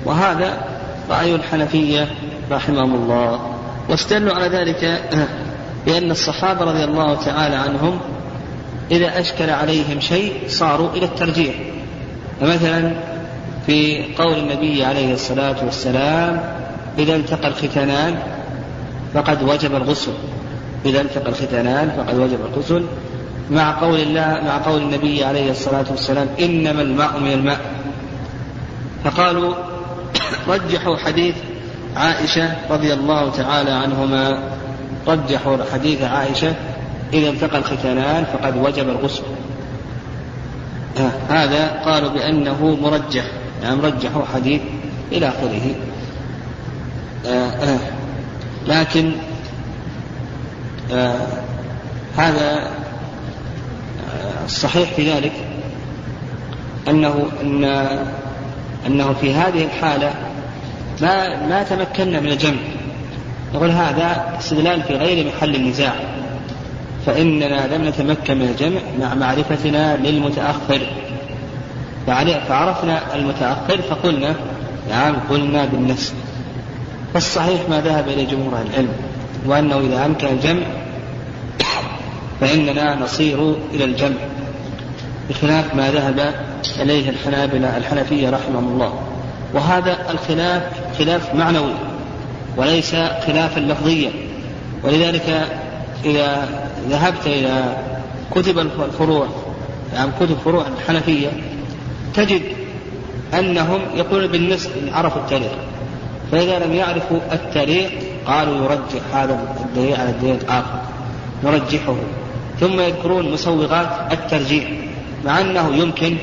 وهذا 0.04 0.64
رأي 1.10 1.34
الحنفية 1.34 2.08
رحمهم 2.50 2.94
الله 2.94 3.40
واستدلوا 3.88 4.34
على 4.34 4.48
ذلك 4.48 5.02
بأن 5.86 6.10
الصحابة 6.10 6.64
رضي 6.64 6.84
الله 6.84 7.14
تعالى 7.14 7.56
عنهم 7.56 8.00
إذا 8.90 9.20
أشكل 9.20 9.50
عليهم 9.50 10.00
شيء 10.00 10.32
صاروا 10.48 10.90
إلى 10.90 11.04
الترجيح. 11.04 11.54
فمثلا 12.40 12.92
في 13.66 14.04
قول 14.18 14.38
النبي 14.38 14.84
عليه 14.84 15.14
الصلاة 15.14 15.64
والسلام 15.64 16.54
إذا 16.98 17.16
التقى 17.16 17.48
الختانان 17.48 18.18
فقد 19.14 19.42
وجب 19.42 19.74
الغسل. 19.74 20.12
إذا 20.86 21.00
التقى 21.00 21.28
الختانان 21.28 21.90
فقد 21.96 22.18
وجب 22.18 22.38
الغسل. 22.52 22.84
مع 23.50 23.80
قول 23.80 24.00
الله 24.00 24.40
مع 24.44 24.58
قول 24.58 24.82
النبي 24.82 25.24
عليه 25.24 25.50
الصلاة 25.50 25.84
والسلام 25.90 26.28
إنما 26.40 26.82
الماء 26.82 27.20
من 27.20 27.32
الماء. 27.32 27.60
فقالوا 29.04 29.54
رجحوا 30.48 30.96
حديث 30.96 31.34
عائشة 31.96 32.56
رضي 32.70 32.92
الله 32.92 33.30
تعالى 33.30 33.70
عنهما 33.70 34.38
رجحوا 35.06 35.56
حديث 35.72 36.02
عائشة 36.02 36.54
إذا 37.12 37.28
التقى 37.28 37.58
الختانان 37.58 38.24
فقد 38.24 38.56
وجب 38.56 38.88
الغسل. 38.88 39.22
هذا 41.28 41.82
قالوا 41.84 42.10
بأنه 42.10 42.78
مرجح 42.82 43.24
يعني 43.62 43.80
رجحوا 43.80 44.22
حديث 44.34 44.60
إلى 45.12 45.28
آخره. 45.28 45.74
لكن 48.66 49.12
هذا 52.16 52.70
الصحيح 54.44 54.92
في 54.92 55.12
ذلك 55.12 55.32
أنه 56.88 57.28
أن 57.42 57.64
أنه 58.86 59.12
في 59.12 59.34
هذه 59.34 59.64
الحالة 59.64 60.14
ما 61.02 61.46
ما 61.46 61.62
تمكنا 61.62 62.20
من 62.20 62.28
الجمع. 62.28 62.60
نقول 63.54 63.70
هذا 63.70 64.34
استدلال 64.38 64.82
في 64.82 64.94
غير 64.94 65.26
محل 65.26 65.54
النزاع. 65.54 65.94
فإننا 67.06 67.76
لم 67.76 67.88
نتمكن 67.88 68.38
من 68.38 68.48
الجمع 68.48 68.80
مع 69.00 69.14
معرفتنا 69.14 69.96
للمتأخر. 69.96 70.80
فعرفنا 72.48 73.14
المتأخر 73.14 73.82
فقلنا 73.90 74.34
نعم 74.90 75.16
قلنا 75.30 75.64
بالنسب 75.64 76.14
فالصحيح 77.14 77.60
ما 77.70 77.80
ذهب 77.80 78.08
إليه 78.08 78.26
جمهور 78.26 78.52
العلم 78.70 78.92
وأنه 79.46 79.78
إذا 79.78 80.06
أمكن 80.06 80.26
الجمع 80.26 80.62
فإننا 82.40 82.94
نصير 82.94 83.56
إلى 83.72 83.84
الجمع. 83.84 84.16
بخلاف 85.30 85.74
ما 85.74 85.90
ذهب 85.90 86.34
إليه 86.80 87.10
الحنابلة 87.10 87.76
الحنفية 87.76 88.30
رحمهم 88.30 88.68
الله. 88.68 88.98
وهذا 89.54 90.10
الخلاف 90.10 90.62
خلاف 90.98 91.34
معنوي 91.34 91.74
وليس 92.56 92.94
خلافا 93.26 93.60
لفظيا. 93.60 94.10
ولذلك 94.82 95.48
إذا 96.04 96.48
ذهبت 96.88 97.26
إلى 97.26 97.76
كتب 98.30 98.58
الفروع 98.58 99.26
يعني 99.94 100.10
كتب 100.20 100.36
فروع 100.44 100.64
الحنفية 100.66 101.28
تجد 102.14 102.42
أنهم 103.38 103.80
يقولون 103.94 104.26
بالنسب 104.26 104.70
عرفوا 104.92 105.20
التاريخ. 105.20 105.52
فإذا 106.32 106.58
لم 106.58 106.74
يعرفوا 106.74 107.18
التاريخ 107.32 107.90
قالوا 108.26 108.64
يرجح 108.64 109.16
هذا 109.16 109.56
الدليل 109.64 109.96
على 109.96 110.10
الدليل 110.10 110.34
الآخر 110.34 110.80
نرجحه. 111.44 111.96
ثم 112.60 112.80
يذكرون 112.80 113.32
مسوغات 113.32 114.12
الترجيح 114.12 114.64
مع 115.24 115.40
أنه 115.40 115.74
يمكن 115.76 116.16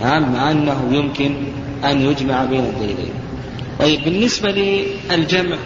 نعم 0.00 0.32
مع 0.32 0.50
أنه 0.50 0.88
يمكن 0.90 1.34
أن 1.84 2.00
يجمع 2.00 2.44
بين 2.44 2.64
الدليلين. 2.64 3.12
طيب 3.80 4.04
بالنسبة 4.04 4.50
للجمع 5.10 5.56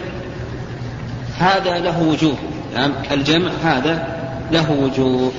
هذا 1.39 1.79
له 1.79 2.03
وجوه. 2.03 2.35
نعم 2.75 2.91
الجمع 3.11 3.51
هذا 3.63 4.07
له 4.51 4.71
وجوه. 4.71 5.31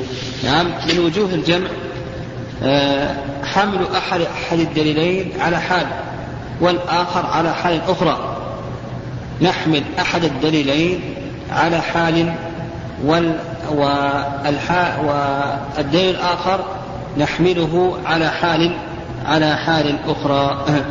نعم 0.44 0.66
من 0.66 0.98
وجوه 0.98 1.34
الجمع 1.34 1.68
آه، 2.62 3.16
حمل 3.44 3.86
أحد 3.96 4.20
أحد 4.20 4.58
الدليلين 4.58 5.32
على 5.40 5.60
حال 5.60 5.86
والآخر 6.60 7.26
على 7.26 7.54
حال 7.54 7.80
أخرى. 7.88 8.38
نحمل 9.42 9.82
أحد 10.00 10.24
الدليلين 10.24 11.00
على 11.50 11.80
حال 11.80 12.34
وال 13.04 13.38
والدليل 15.04 16.10
الآخر 16.10 16.64
نحمله 17.18 17.98
على 18.06 18.30
حال 18.30 18.72
على 19.26 19.56
حال 19.56 19.98
أخرى. 20.08 20.64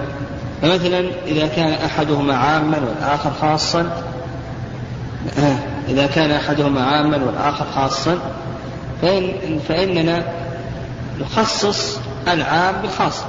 فمثلا 0.61 1.05
إذا 1.27 1.47
كان 1.47 1.73
أحدهما 1.73 2.37
عاما 2.37 2.77
والآخر 2.77 3.31
خاصا 3.41 4.03
إذا 5.89 6.07
كان 6.07 6.31
أحدهما 6.31 6.83
عاما 6.83 7.17
والآخر 7.17 7.65
خاصا 7.75 8.17
فإن 9.01 9.59
فإننا 9.67 10.23
نخصص 11.19 11.99
العام 12.27 12.75
بالخاص. 12.81 13.23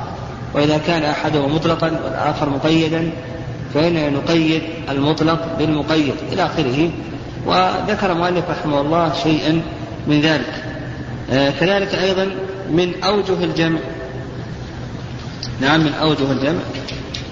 وإذا 0.55 0.79
كان 0.87 1.03
أحدهما 1.03 1.55
مطلقا 1.55 1.91
والآخر 2.05 2.49
مقيدا 2.49 3.11
فإننا 3.75 4.11
نقيد 4.11 4.62
المطلق 4.91 5.57
بالمقيد 5.59 6.15
إلى 6.33 6.47
آخره. 6.47 6.91
وذكر 7.47 8.12
المؤلف 8.12 8.51
رحمه 8.51 8.81
الله 8.81 9.12
شيئا 9.23 9.62
من 10.07 10.21
ذلك. 10.21 10.65
آه 11.33 11.51
كذلك 11.61 11.95
أيضا 11.95 12.29
من 12.71 13.05
أوجه 13.05 13.45
الجمع. 13.45 13.79
نعم 15.62 15.81
من 15.81 15.94
أوجه 15.94 16.33
الجمع 16.33 16.61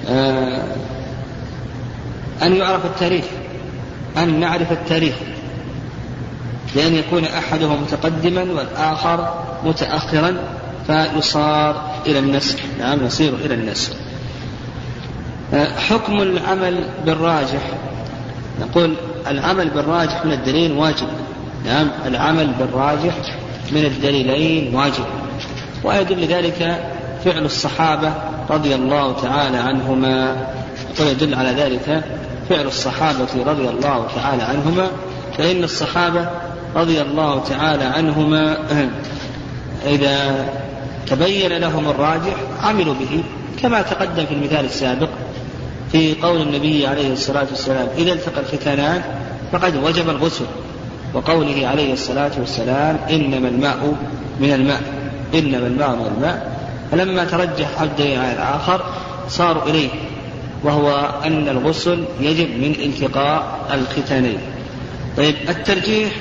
آه 0.09 0.63
أن 2.43 2.57
يعرف 2.57 2.85
التاريخ 2.85 3.25
أن 4.17 4.41
نعرف 4.41 4.73
التاريخ. 4.73 5.15
بأن 6.75 6.95
يكون 6.95 7.25
أحدهما 7.25 7.77
متقدما 7.77 8.43
والآخر 8.43 9.45
متأخرا 9.65 10.37
فيصار 10.87 11.91
إلى 12.07 12.19
النسخ. 12.19 12.57
نعم 12.79 13.07
يصير 13.07 13.35
إلى 13.45 13.55
النسخ. 13.55 13.93
آه، 15.55 15.79
حكم 15.79 16.23
العمل 16.23 16.85
بالراجح. 17.07 17.63
نقول 18.61 18.95
العمل 19.27 19.71
بالراجح 19.71 20.25
من 20.25 20.33
الدليل 20.33 20.73
واجب. 20.73 21.09
نعم 21.67 21.89
العمل 22.07 22.53
بالراجح 22.59 23.15
من 23.73 23.85
الدليلين 23.85 24.75
واجب. 24.75 25.05
ويدل 25.85 26.25
ذلك 26.25 26.90
فعل 27.25 27.45
الصحابة 27.45 28.13
رضي 28.51 28.75
الله 28.75 29.13
تعالى 29.23 29.57
عنهما. 29.57 30.37
ويدل 31.01 31.35
على 31.35 31.51
ذلك 31.51 32.05
فعل 32.49 32.67
الصحابة 32.67 33.29
رضي 33.47 33.69
الله 33.69 34.07
تعالى 34.17 34.43
عنهما. 34.43 34.87
فإن 35.39 35.65
الصحابة 35.65 36.29
رضي 36.77 37.03
الله 37.03 37.43
تعالى 37.49 37.85
عنهما 37.85 38.57
إذا 39.87 40.49
تبين 41.07 41.53
لهم 41.53 41.89
الراجح 41.89 42.35
عملوا 42.63 42.95
به 42.95 43.23
كما 43.63 43.83
تقدم 43.83 44.27
في 44.27 44.35
المثال 44.35 44.65
السابق 44.65 45.09
في 45.93 46.15
قول 46.23 46.43
النبي 46.43 46.87
عليه 46.87 47.13
الصلاة 47.13 47.47
والسلام 47.51 47.89
إذا 47.99 48.13
التقى 48.13 48.41
الختانان 48.41 49.03
فقد 49.53 49.77
وجب 49.77 50.11
الغسل. 50.11 50.45
وقوله 51.15 51.67
عليه 51.67 51.93
الصلاة 51.93 52.31
والسلام 52.39 52.99
إنما 53.11 53.49
الماء 53.49 53.95
من 54.41 54.53
الماء 54.53 54.81
إنما 55.35 55.67
الماء 55.67 55.91
من 55.91 56.13
الماء. 56.17 56.50
فلما 56.91 57.25
ترجح 57.25 57.81
الدليل 57.81 58.19
على 58.19 58.33
الآخر 58.33 58.85
صاروا 59.29 59.63
إليه 59.63 59.89
وهو 60.65 61.15
أن 61.25 61.49
الغسل 61.49 62.05
يجب 62.21 62.49
من 62.49 62.71
التقاء 62.71 63.69
الختانين. 63.75 64.39
طيب 65.17 65.35
الترجيح 65.49 66.13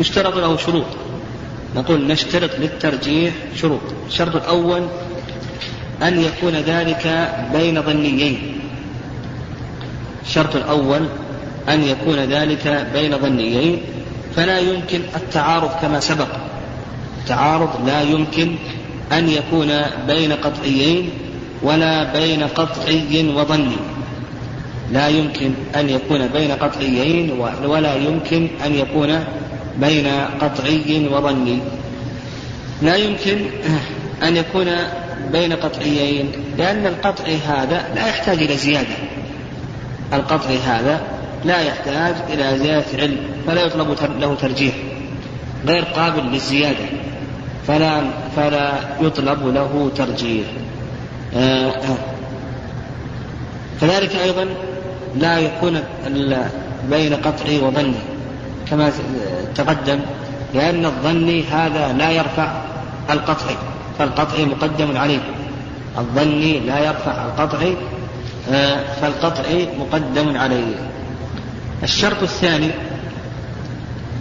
يشترط 0.00 0.36
له 0.36 0.56
شروط. 0.56 0.86
نقول 1.76 2.06
نشترط 2.06 2.50
للترجيح 2.58 3.34
شروط. 3.56 3.80
الشرط 4.06 4.36
الأول 4.36 4.86
أن 6.02 6.20
يكون 6.20 6.52
ذلك 6.52 7.34
بين 7.52 7.82
ظنيين. 7.82 8.60
الشرط 10.26 10.56
الأول 10.56 11.06
أن 11.68 11.82
يكون 11.82 12.18
ذلك 12.18 12.86
بين 12.92 13.18
ظنيين. 13.18 13.82
فلا 14.36 14.58
يمكن 14.58 15.00
التعارض 15.16 15.70
كما 15.82 16.00
سبق. 16.00 16.28
التعارض 17.22 17.86
لا 17.86 18.02
يمكن 18.02 18.56
أن 19.12 19.28
يكون 19.28 19.80
بين 20.06 20.32
قطعيين 20.32 21.10
ولا 21.62 22.12
بين 22.12 22.42
قطعي 22.42 23.32
وظني. 23.36 23.76
لا 24.92 25.08
يمكن 25.08 25.52
أن 25.76 25.90
يكون 25.90 26.26
بين 26.26 26.52
قطعيين 26.52 27.30
ولا 27.64 27.94
يمكن 27.94 28.48
أن 28.66 28.74
يكون 28.74 29.24
بين 29.80 30.06
قطعي 30.40 31.08
وظني. 31.12 31.58
لا 32.82 32.96
يمكن 32.96 33.36
أن 34.22 34.36
يكون 34.36 34.66
بين 35.32 35.52
قطعيين 35.52 36.32
لأن 36.58 36.86
القطعي 36.86 37.36
هذا 37.36 37.84
لا 37.94 38.08
يحتاج 38.08 38.38
إلى 38.42 38.56
زيادة. 38.56 38.96
القطعي 40.12 40.58
هذا 40.58 41.00
لا 41.44 41.60
يحتاج 41.60 42.14
إلى 42.32 42.58
زيادة 42.58 42.86
علم 42.98 43.16
فلا 43.46 43.62
يطلب 43.62 43.96
له 44.20 44.34
ترجيح 44.34 44.74
غير 45.66 45.84
قابل 45.84 46.22
للزيادة. 46.22 46.84
فلا 47.66 48.02
فلا 48.36 48.72
يطلب 49.00 49.46
له 49.46 49.90
ترجيح. 49.96 50.46
آه، 51.36 51.68
آه. 51.68 51.96
كذلك 53.80 54.16
أيضا 54.16 54.46
لا 55.16 55.38
يكون 55.38 55.80
بين 56.90 57.14
قطعي 57.14 57.60
وظني 57.60 57.94
كما 58.70 58.92
تقدم 59.54 60.00
لأن 60.54 60.84
الظني 60.84 61.44
هذا 61.44 61.92
لا 61.92 62.10
يرفع 62.10 62.52
القطعي 63.10 63.56
فالقطعي 63.98 64.44
مقدم 64.44 64.96
عليه. 64.96 65.20
الظني 65.98 66.60
لا 66.60 66.78
يرفع 66.78 67.24
القطعي 67.24 67.76
آه، 68.52 68.94
فالقطعي 69.00 69.68
مقدم 69.78 70.36
عليه. 70.36 70.74
الشرط 71.82 72.22
الثاني 72.22 72.70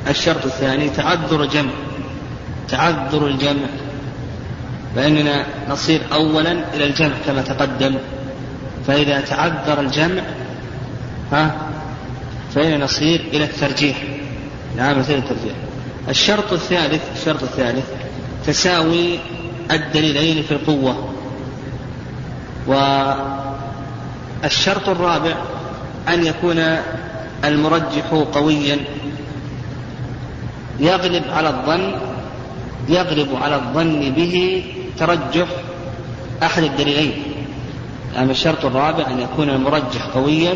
الشرط 0.09 0.45
الثاني 0.45 0.89
تعذر 0.89 1.43
الجمع 1.43 1.71
تعذر 2.69 3.27
الجمع. 3.27 3.67
فإننا 4.95 5.45
نصير 5.69 6.01
أولا 6.13 6.51
إلى 6.51 6.85
الجمع 6.85 7.13
كما 7.27 7.41
تقدم. 7.41 7.95
فإذا 8.87 9.21
تعذر 9.21 9.79
الجمع 9.79 10.21
ها 11.31 11.55
فإننا 12.55 12.83
نصير 12.83 13.21
إلى 13.33 13.43
الترجيح. 13.43 14.03
نعم 14.77 14.99
نصير 14.99 15.17
الترجيح. 15.17 15.53
الشرط 16.09 16.53
الثالث 16.53 17.01
الشرط 17.15 17.43
الثالث 17.43 17.85
تساوي 18.45 19.19
الدليلين 19.71 20.43
في 20.43 20.51
القوة. 20.51 21.09
والشرط 24.43 24.89
الرابع 24.89 25.35
أن 26.09 26.25
يكون 26.25 26.77
المرجح 27.45 28.05
قويا. 28.33 28.77
يغلب 30.79 31.23
على 31.29 31.49
الظن 31.49 31.95
يغلب 32.89 33.35
على 33.35 33.55
الظن 33.55 34.11
به 34.11 34.63
ترجح 34.99 35.47
أحد 36.43 36.63
الدليلين. 36.63 37.23
يعني 38.15 38.31
الشرط 38.31 38.65
الرابع 38.65 39.07
أن 39.07 39.19
يكون 39.19 39.49
المرجح 39.49 40.05
قويا 40.13 40.55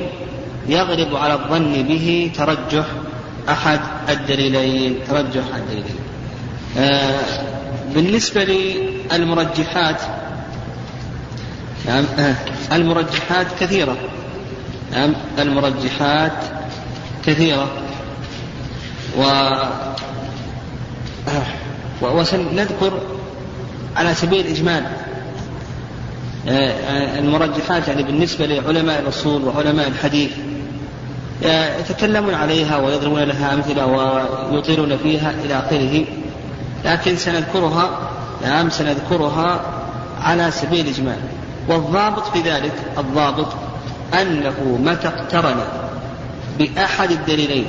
يغلب 0.67 1.15
على 1.15 1.34
الظن 1.34 1.84
به 1.84 2.32
ترجح 2.36 2.86
أحد 3.50 3.80
الدليلين. 4.10 5.00
ترجح 5.08 5.43
الدليلين. 5.56 5.97
آه 6.78 7.19
بالنسبة 7.95 8.43
للمرجحات 9.12 10.02
نعم 11.86 12.04
آه 12.19 12.36
المرجحات 12.71 13.47
كثيرة. 13.60 13.95
نعم 14.91 15.13
المرجحات 15.39 16.43
كثيرة. 17.26 17.67
و 19.17 19.23
وسنذكر 22.02 23.02
على 23.98 24.14
سبيل 24.14 24.46
الإجمال. 24.46 24.84
آه، 26.48 26.72
آه، 26.72 27.20
المرجحات 27.20 27.88
يعني 27.88 28.04
بالنسبة 28.04 28.46
لعلماء 28.46 29.00
الأصول 29.00 29.44
وعلماء 29.44 29.88
الحديث 29.88 30.32
آه، 31.46 31.78
يتكلمون 31.78 32.34
عليها 32.34 32.78
ويضربون 32.78 33.20
لها 33.20 33.54
أمثلة 33.54 33.86
ويطيلون 34.52 34.98
فيها 34.98 35.34
إلى 35.46 35.54
آخره. 35.60 36.06
لكن 36.86 37.18
سنذكرها 37.18 38.00
نعم 38.44 38.70
سنذكرها 38.70 39.62
على 40.22 40.52
سبيل 40.52 40.86
الإجمال. 40.86 41.18
والضابط 41.68 42.28
في 42.28 42.42
ذلك 42.42 42.74
الضابط 42.98 43.48
أنه 44.22 44.80
متى 44.84 45.08
اقترن 45.08 45.58
بأحد 46.60 47.12
الدليلين 47.12 47.66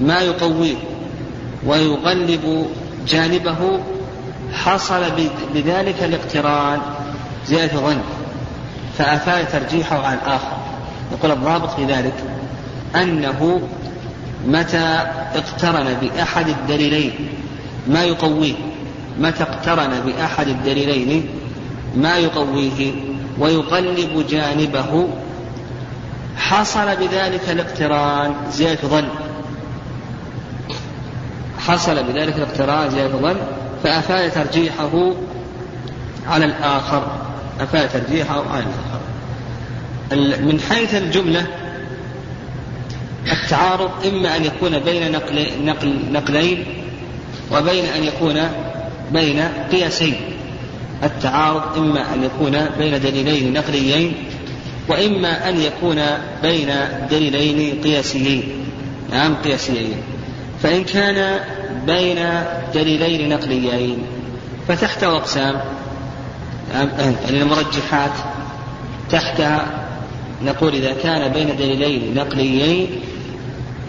ما 0.00 0.20
يقويه 0.20 0.76
ويغلب 1.66 2.66
جانبه 3.08 3.80
حصل 4.52 5.02
بذلك 5.54 6.02
الاقتران 6.02 6.80
زيادة 7.46 7.80
ظن 7.80 8.00
فأفاد 8.98 9.48
ترجيحه 9.48 10.06
عن 10.06 10.14
الآخر 10.14 10.56
يقول 11.12 11.30
الضابط 11.30 11.70
في 11.70 11.84
ذلك 11.84 12.14
أنه 12.96 13.60
متى 14.46 15.06
اقترن 15.34 15.94
بأحد 16.02 16.48
الدليلين 16.48 17.12
ما 17.88 18.04
يقويه 18.04 18.54
متى 19.18 19.42
اقترن 19.42 20.00
بأحد 20.06 20.48
الدليلين 20.48 21.28
ما 21.96 22.16
يقويه 22.16 22.92
ويقلب 23.38 24.26
جانبه 24.28 25.08
حصل 26.36 26.96
بذلك 26.96 27.50
الاقتران 27.50 28.34
زيادة 28.50 28.88
ظن 28.88 29.08
حصل 31.58 32.02
بذلك 32.02 32.36
الاقتران 32.36 32.90
زيادة 32.90 33.18
ظن 33.18 33.36
فأفاد 33.84 34.32
ترجيحه 34.32 35.12
على 36.26 36.44
الآخر. 36.44 37.06
أفاد 37.60 37.88
ترجيحه 37.88 38.44
على 38.50 38.64
الآخر. 38.64 39.00
من 40.42 40.60
حيث 40.60 40.94
الجملة 40.94 41.46
التعارض 43.32 43.90
إما 44.06 44.36
أن 44.36 44.44
يكون 44.44 44.78
بين 44.78 45.12
نقل 45.12 45.46
نقل 45.64 45.98
نقلين 46.12 46.64
وبين 47.52 47.84
أن 47.84 48.04
يكون 48.04 48.40
بين 49.12 49.48
قياسين. 49.72 50.14
التعارض 51.02 51.78
إما 51.78 52.14
أن 52.14 52.24
يكون 52.24 52.66
بين 52.78 53.00
دليلين 53.00 53.52
نقليين 53.52 54.12
وإما 54.88 55.48
أن 55.48 55.60
يكون 55.60 56.02
بين 56.42 56.68
دليلين 57.10 57.82
قياسيين. 57.82 58.42
نعم 59.10 59.34
قياسيين. 59.34 59.96
فإن 60.62 60.84
كان 60.84 61.40
بين 61.86 62.42
دليلين 62.74 63.28
نقليين. 63.28 63.98
فتحته 64.68 65.16
أقسام 65.16 65.60
يعني 66.72 67.42
المرجحات 67.42 68.10
تحتها 69.10 69.66
نقول 70.44 70.74
إذا 70.74 70.92
كان 71.02 71.32
بين 71.32 71.56
دليلين 71.56 72.14
نقليين 72.14 73.00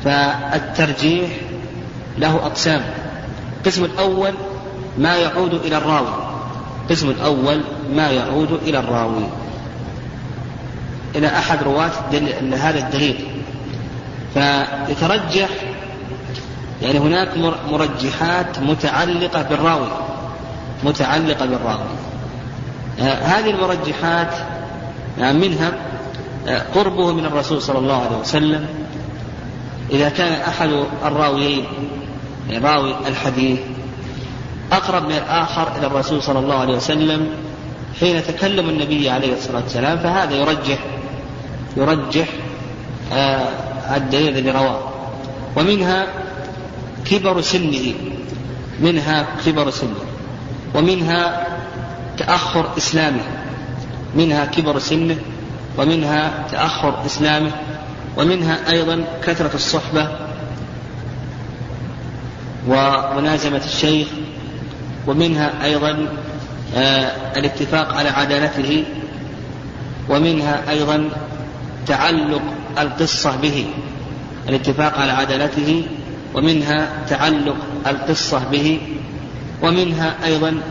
فالترجيح 0.04 1.30
له 2.18 2.36
أقسام. 2.36 2.82
القسم 3.58 3.84
الأول 3.86 4.32
ما 4.98 5.16
يعود 5.16 5.54
إلى 5.54 5.78
الراوي. 5.78 6.14
القسم 6.84 7.10
الأول 7.10 7.62
ما 7.94 8.12
يعود 8.12 8.60
إلى 8.68 8.80
الراوي. 8.80 9.28
إلى 11.16 11.28
أحد 11.28 11.64
رواة 11.64 11.92
هذا 12.54 12.80
الدليل. 12.80 13.28
فيترجح 14.34 15.50
يعني 16.82 17.00
هناك 17.00 17.30
مرجحات 17.72 18.60
متعلقة 18.60 19.42
بالراوي 19.42 19.88
متعلقة 20.84 21.46
بالراوي. 21.46 21.90
آه، 23.00 23.14
هذه 23.14 23.50
المرجحات 23.50 24.34
يعني 25.18 25.38
منها 25.38 25.72
آه، 26.48 26.64
قربه 26.76 27.14
من 27.14 27.26
الرسول 27.26 27.62
صلى 27.62 27.80
الله 27.80 28.06
عليه 28.06 28.18
وسلم. 28.18 28.66
إذا 29.92 30.10
كان 30.10 30.34
أحد 30.34 30.70
الراويين 31.06 31.66
يعني 32.50 32.66
راوي 32.66 32.96
الحديث 33.08 33.60
أقرب 34.72 35.04
من 35.04 35.12
الآخر 35.12 35.68
إلى 35.78 35.88
الرسول 35.88 36.24
صلى 36.24 36.40
الله 36.40 36.56
عليه 36.56 36.76
وسلم 36.76 37.30
حين 38.00 38.24
تكلم 38.24 38.70
النبي 38.70 39.10
عليه 39.10 39.34
الصلاة 39.34 39.62
والسلام 39.62 39.98
فهذا 39.98 40.36
يرجح 40.36 40.78
يرجح 41.78 42.28
آه 43.14 43.48
الدليل 43.96 44.38
الذي 44.38 44.52
رواه. 44.52 44.80
ومنها 45.56 46.08
كبر 47.12 47.42
سنه 47.42 47.94
منها 48.80 49.26
كبر 49.46 49.70
سنه 49.70 50.00
ومنها 50.76 51.48
تأخر 52.18 52.78
إسلامه 52.78 53.22
منها 54.16 54.46
كبر 54.46 54.80
سنه 54.80 55.18
ومنها 55.78 56.46
تأخر 56.52 57.06
إسلامه 57.06 57.52
ومنها 58.18 58.72
أيضا 58.72 59.04
كثرة 59.24 59.56
الصحبة 59.56 60.10
وملازمة 62.68 63.62
الشيخ 63.66 64.08
ومنها 65.08 65.64
أيضا 65.64 66.08
آه 66.76 67.12
الاتفاق 67.38 67.94
على 67.94 68.10
عدالته 68.10 68.84
ومنها 70.10 70.70
أيضا 70.70 71.10
تعلق 71.88 72.42
القصة 72.80 73.36
به 73.36 73.66
الاتفاق 74.50 74.98
على 75.00 75.12
عدالته 75.12 75.86
ومنها 76.38 76.90
تعلق 77.10 77.56
القصة 77.88 78.42
به 78.52 78.80
ومنها 79.64 80.16
أيضا 80.26 80.62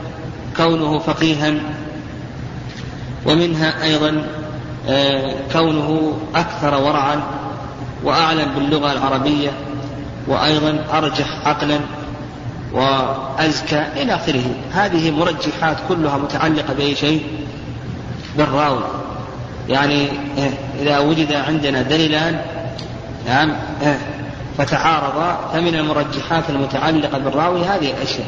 كونه 0.56 0.98
فقيها 0.98 1.54
ومنها 3.26 3.84
أيضا 3.84 4.26
آه، 4.88 5.34
كونه 5.52 6.18
أكثر 6.34 6.74
ورعا 6.82 7.22
وأعلم 8.04 8.54
باللغة 8.54 8.92
العربية 8.92 9.50
وأيضا 10.26 10.84
أرجح 10.92 11.46
عقلا 11.48 11.78
وأزكى 12.72 13.84
إلى 13.96 14.14
آخره. 14.14 14.44
هذه 14.72 15.10
مرجحات 15.10 15.76
كلها 15.88 16.16
متعلقة 16.18 16.74
بأي 16.74 16.94
شيء؟ 16.94 17.26
بالراوي. 18.38 18.84
يعني 19.68 20.08
آه، 20.38 20.82
إذا 20.82 20.98
وجد 20.98 21.32
عندنا 21.32 21.82
دليلان 21.82 22.40
نعم 23.26 23.50
آه، 23.82 23.98
فتعارضا 24.58 25.50
فمن 25.52 25.74
المرجحات 25.74 26.50
المتعلقة 26.50 27.18
بالراوي 27.18 27.60
هذه 27.64 27.90
الأشياء. 27.90 28.26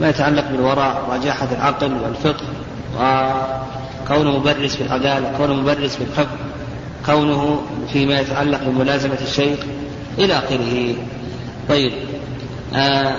ما 0.00 0.08
يتعلق 0.08 0.44
بالورع 0.50 0.98
ورجاحة 1.08 1.48
العقل 1.52 1.92
والفقه 1.92 2.44
وكونه 2.94 4.38
مبرز 4.38 4.74
في 4.76 4.82
العدالة 4.82 5.32
كونه 5.38 5.54
مبرز 5.54 5.96
في 5.96 6.04
الحفظ 6.04 6.36
كونه 7.06 7.62
فيما 7.92 8.20
يتعلق 8.20 8.60
بملازمة 8.66 9.18
الشيخ 9.22 9.58
إلى 10.18 10.38
آخره. 10.38 10.94
طيب 11.68 11.92
آه 12.74 13.14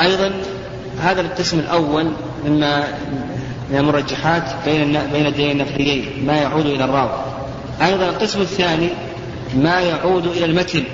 أيضا 0.00 0.32
هذا 1.00 1.20
القسم 1.20 1.58
الأول 1.58 2.12
مما 2.46 2.84
من 3.70 3.78
المرجحات 3.78 4.42
بين 4.64 4.98
بين 5.12 5.26
الدين 5.26 5.50
النفليين 5.50 6.26
ما 6.26 6.36
يعود 6.36 6.66
إلى 6.66 6.84
الراوي. 6.84 7.10
أيضا 7.82 8.08
القسم 8.08 8.40
الثاني 8.40 8.88
ما 9.56 9.80
يعود 9.80 10.26
إلى 10.26 10.44
المتن. 10.44 10.84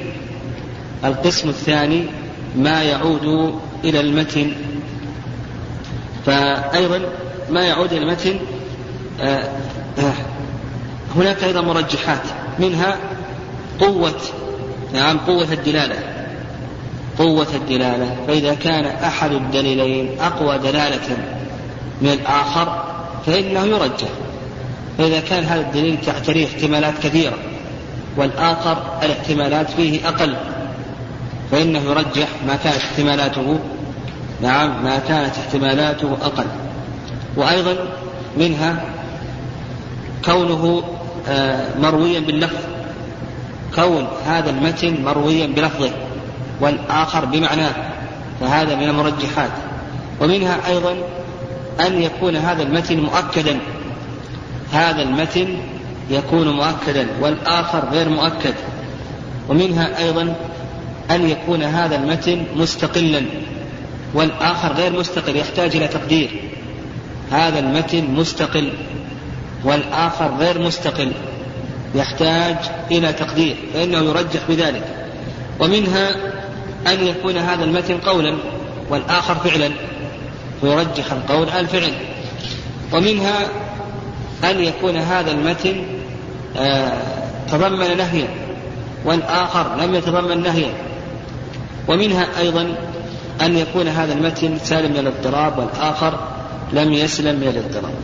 القسم 1.05 1.49
الثاني 1.49 2.05
ما 2.57 2.83
يعود 2.83 3.55
إلى 3.85 4.01
المتن. 4.01 4.53
فأيضا 6.27 7.01
ما 7.51 7.65
يعود 7.65 7.93
إلى 7.93 8.03
المتن 8.03 8.39
آه، 9.21 9.49
آه، 9.99 10.13
هناك 11.17 11.45
أيضا 11.45 11.61
مرجحات 11.61 12.23
منها 12.59 12.97
قوة 13.81 14.21
نعم 14.95 15.19
قوة 15.19 15.53
الدلالة. 15.53 15.97
قوة 17.19 17.47
الدلالة 17.55 18.17
فإذا 18.27 18.55
كان 18.55 18.85
أحد 18.85 19.33
الدليلين 19.33 20.21
أقوى 20.21 20.59
دلالة 20.59 21.17
من 22.03 22.09
الآخر 22.09 22.85
فإنه 23.27 23.65
يرجح. 23.65 24.09
فإذا 24.99 25.21
كان 25.21 25.45
هذا 25.45 25.61
الدليل 25.61 25.99
تعتريه 26.07 26.47
احتمالات 26.47 26.95
كثيرة 27.03 27.39
والآخر 28.17 28.99
الاحتمالات 29.03 29.71
فيه 29.71 30.09
أقل. 30.09 30.37
فإنه 31.51 31.79
يرجح 31.79 32.29
ما 32.47 32.57
كانت 32.65 32.77
احتمالاته. 32.77 33.59
نعم 34.43 34.85
ما 34.85 34.99
كانت 35.09 35.33
احتمالاته 35.39 36.17
أقل. 36.23 36.47
وأيضا 37.37 37.77
منها 38.39 38.85
كونه 40.25 40.83
آه، 41.29 41.79
مرويا 41.79 42.21
باللفظ. 42.21 42.61
كون 43.75 44.09
هذا 44.27 44.51
المتن 44.51 45.03
مرويا 45.05 45.47
بلفظه 45.47 45.91
والآخر 46.61 47.25
بمعناه 47.25 47.73
فهذا 48.41 48.75
من 48.75 48.89
المرجحات. 48.89 49.51
ومنها 50.21 50.57
أيضا 50.69 50.97
أن 51.87 52.03
يكون 52.03 52.37
هذا 52.37 52.63
المتن 52.63 53.01
مؤكدا. 53.01 53.59
هذا 54.73 55.03
المتن 55.03 55.59
يكون 56.11 56.49
مؤكدا 56.49 57.07
والآخر 57.21 57.83
غير 57.93 58.09
مؤكد. 58.09 58.55
ومنها 59.49 59.99
أيضا 59.99 60.35
أن 61.11 61.31
يكون 61.31 61.63
هذا 61.63 61.97
المتن 61.97 62.45
مستقلا 62.57 63.23
والآخر 64.15 64.73
غير 64.73 64.93
مستقل 64.93 65.37
يحتاج 65.37 65.77
إلى 65.77 65.89
تقدير. 65.89 66.31
هذا 67.31 67.59
المتن 67.59 68.05
مستقل 68.11 68.73
والآخر 69.65 70.35
غير 70.39 70.59
مستقل 70.59 71.13
يحتاج 71.95 72.57
إلى 72.91 73.13
تقدير 73.13 73.57
فإنه 73.75 73.99
يرجح 73.99 74.41
بذلك. 74.49 74.83
ومنها 75.61 76.11
أن 76.87 77.07
يكون 77.07 77.37
هذا 77.37 77.65
المتن 77.65 77.99
قولا 77.99 78.37
والآخر 78.91 79.35
فعلا 79.35 79.71
فيرجح 80.61 81.13
القول 81.13 81.51
على 81.51 81.61
الفعل. 81.61 81.93
ومنها 82.93 83.39
أن 84.45 84.61
يكون 84.61 84.97
هذا 84.97 85.31
المتن 85.33 85.83
آه 86.57 86.93
تضمن 87.51 87.97
نهيا 87.97 88.29
والآخر 89.05 89.77
لم 89.77 89.95
يتضمن 89.95 90.43
نهيا. 90.43 90.86
ومنها 91.89 92.41
أيضا 92.41 92.75
أن 93.41 93.59
يكون 93.59 93.89
هذا 93.89 94.13
المتن 94.13 94.59
سالم 94.59 94.91
من 94.93 94.99
الاضطراب 94.99 95.59
والآخر 95.59 96.19
لم 96.73 96.93
يسلم 96.93 97.41
من 97.41 97.49
الاضطراب. 97.49 97.95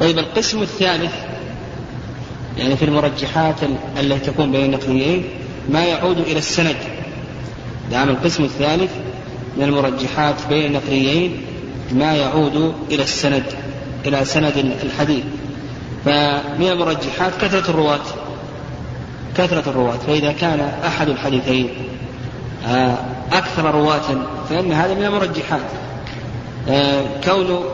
طيب 0.00 0.18
القسم 0.18 0.62
الثالث 0.62 1.12
يعني 2.58 2.76
في 2.76 2.84
المرجحات 2.84 3.54
التي 4.00 4.30
تكون 4.30 4.52
بين 4.52 4.64
النقليين 4.64 5.24
ما 5.70 5.84
يعود 5.84 6.18
إلى 6.18 6.38
السند. 6.38 6.76
نعم 7.90 8.08
القسم 8.08 8.44
الثالث 8.44 8.90
من 9.56 9.64
المرجحات 9.64 10.34
بين 10.48 10.66
النقليين 10.66 11.40
ما 11.92 12.14
يعود 12.14 12.74
إلى 12.90 13.02
السند 13.02 13.44
إلى 14.06 14.24
سند 14.24 14.76
الحديث. 14.82 15.24
فمن 16.04 16.68
المرجحات 16.68 17.32
كثرة 17.40 17.70
الرواة 17.70 18.00
كثرة 19.36 19.70
الرواة. 19.70 19.96
فإذا 19.96 20.32
كان 20.32 20.60
أحد 20.86 21.08
الحديثين 21.08 21.87
أكثر 23.32 23.74
رواة 23.74 24.26
فإن 24.50 24.72
هذا 24.72 24.94
من 24.94 25.04
المرجحات. 25.04 25.60
آه، 26.68 27.02
كون 27.24 27.64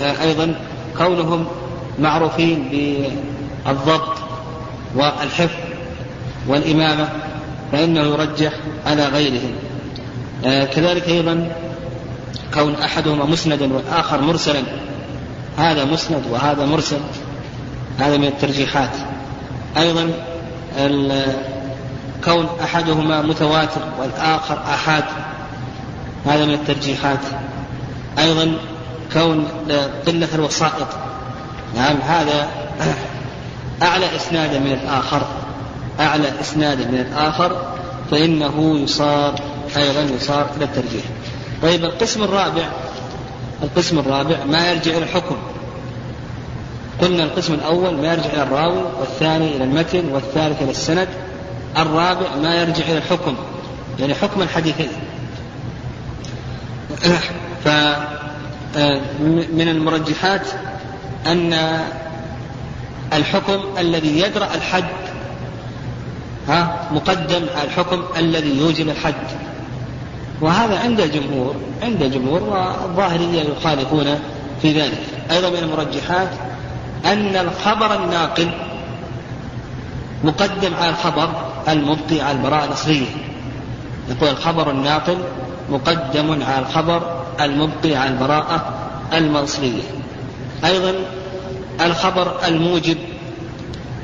آه، 0.00 0.22
أيضا 0.22 0.54
كونهم 0.98 1.46
معروفين 1.98 2.68
بالضبط 3.66 4.18
والحفظ 4.94 5.58
والإمامة 6.48 7.08
فإنه 7.72 8.00
يرجح 8.00 8.52
على 8.86 9.06
غيرهم. 9.06 9.52
كذلك 10.44 11.08
أيضا 11.08 11.52
كون 12.54 12.74
أحدهما 12.74 13.24
مسندا 13.24 13.74
والآخر 13.74 14.20
مرسلا. 14.20 14.62
هذا 15.58 15.84
مسند 15.84 16.22
وهذا 16.30 16.66
مرسل. 16.66 16.98
هذا 17.98 18.16
من 18.16 18.26
الترجيحات. 18.26 18.90
أيضا 19.76 20.10
كون 22.24 22.48
أحدهما 22.62 23.22
متواتر 23.22 23.80
والآخر 24.00 24.58
آحاد. 24.58 25.04
هذا 26.26 26.44
من 26.44 26.54
الترجيحات. 26.54 27.18
أيضا 28.18 28.54
كون 29.12 29.48
قلة 30.06 30.28
الوسائط. 30.34 30.88
نعم 31.76 31.96
هذا 31.96 32.48
أعلى 33.82 34.16
إسنادا 34.16 34.58
من 34.58 34.72
الآخر. 34.72 35.22
أعلى 36.00 36.40
إسنادا 36.40 36.84
من 36.84 37.00
الآخر 37.00 37.74
فإنه 38.10 38.78
يصار 38.78 39.34
أيضا 39.76 40.00
يصار 40.00 40.46
إلى 40.56 40.64
الترجيح. 40.64 41.04
طيب 41.62 41.84
القسم 41.84 42.22
الرابع. 42.22 42.68
القسم 43.62 43.98
الرابع 43.98 44.36
ما 44.44 44.70
يرجع 44.70 44.90
إلى 44.90 45.04
الحكم. 45.04 45.36
قلنا 47.00 47.24
القسم 47.24 47.54
الأول 47.54 47.96
ما 47.96 48.12
يرجع 48.12 48.32
إلى 48.32 48.42
الراوي 48.42 48.82
والثاني 49.00 49.56
إلى 49.56 49.64
المتن 49.64 50.12
والثالث 50.12 50.62
إلى 50.62 50.70
السند. 50.70 51.08
الرابع 51.76 52.36
ما 52.42 52.54
يرجع 52.54 52.84
إلى 52.84 52.98
الحكم 52.98 53.34
يعني 53.98 54.14
حكم 54.14 54.42
الحديثين. 54.42 54.90
ف 57.64 57.68
من 59.52 59.68
المرجحات 59.68 60.46
أن 61.26 61.80
الحكم 63.12 63.60
الذي 63.78 64.18
يدرأ 64.20 64.54
الحد 64.54 64.84
ها 66.48 66.88
مقدم 66.92 67.46
على 67.56 67.64
الحكم 67.64 68.02
الذي 68.16 68.58
يوجب 68.58 68.88
الحد. 68.88 69.14
وهذا 70.40 70.78
عند 70.78 71.00
الجمهور 71.00 71.54
عند 71.82 72.02
الجمهور 72.02 72.42
والظاهرية 72.42 73.42
يخالفون 73.42 74.18
في 74.62 74.80
ذلك. 74.80 75.02
أيضا 75.30 75.50
من 75.50 75.56
المرجحات 75.56 76.28
أن 77.04 77.36
الخبر 77.36 78.04
الناقل 78.04 78.50
مقدم 80.24 80.74
على 80.74 80.90
الخبر 80.90 81.49
المبقي 81.68 82.20
على 82.20 82.38
البراءة 82.38 82.64
الأصلية. 82.64 83.06
يقول 84.10 84.28
الخبر 84.28 84.70
الناقل 84.70 85.18
مقدم 85.70 86.42
على 86.42 86.58
الخبر 86.58 87.22
المبقي 87.40 87.94
على 87.96 88.10
البراءة 88.10 88.74
الأصلية 89.12 89.82
أيضا 90.64 90.94
الخبر 91.80 92.46
الموجب 92.48 92.96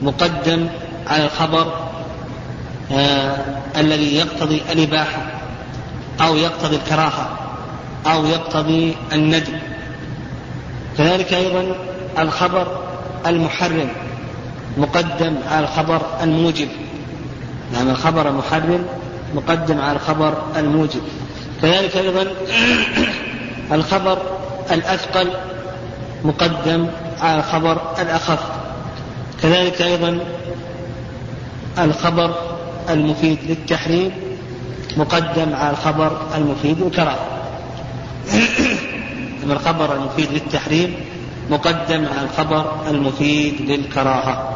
مقدم 0.03 0.67
على 1.07 1.25
الخبر 1.25 1.73
آه 2.93 3.37
الذي 3.77 4.17
يقتضي 4.17 4.63
الإباحة 4.73 5.23
أو 6.21 6.37
يقتضي 6.37 6.77
الكراهة 6.77 7.29
أو 8.07 8.27
يقتضي 8.27 8.97
الندب 9.13 9.59
كذلك 10.99 11.33
أيضا 11.35 11.77
الخبر 12.19 12.67
المحرم 13.27 13.89
مقدم 14.79 15.35
على 15.51 15.65
الخبر 15.65 16.03
الموجب 16.23 16.69
نعم 17.73 17.89
الخبر 17.91 18.29
المحرم 18.29 18.87
مقدم 19.35 19.81
على 19.81 19.93
الخبر 19.97 20.35
الموجب. 20.57 21.01
كذلك 21.63 21.97
أيضا 21.97 22.27
الخبر 23.77 24.19
الأثقل 24.71 25.31
مقدم 26.25 26.87
على 27.21 27.39
الخبر 27.39 27.81
الأخف. 28.01 28.39
كذلك 29.43 29.83
أيضا 29.83 30.19
الخبر 31.79 32.35
المفيد 32.91 33.39
للتحريم 33.49 34.11
مقدم 34.97 35.55
على 35.55 35.71
الخبر 35.71 36.19
المفيد 36.35 36.81
للكراهة. 36.81 37.27
الخبر 39.51 39.95
المفيد 39.95 40.33
للتحريم 40.33 40.95
مقدم 41.51 42.07
على 42.07 42.29
الخبر 42.31 42.73
المفيد 42.91 43.61
للكراهة. 43.61 44.56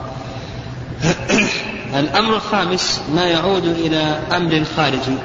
الأمر 1.94 2.34
الخامس 2.34 3.00
ما 3.14 3.24
يعود 3.24 3.64
إلى 3.64 4.18
أمر 4.36 4.64
خارجي 4.76 5.16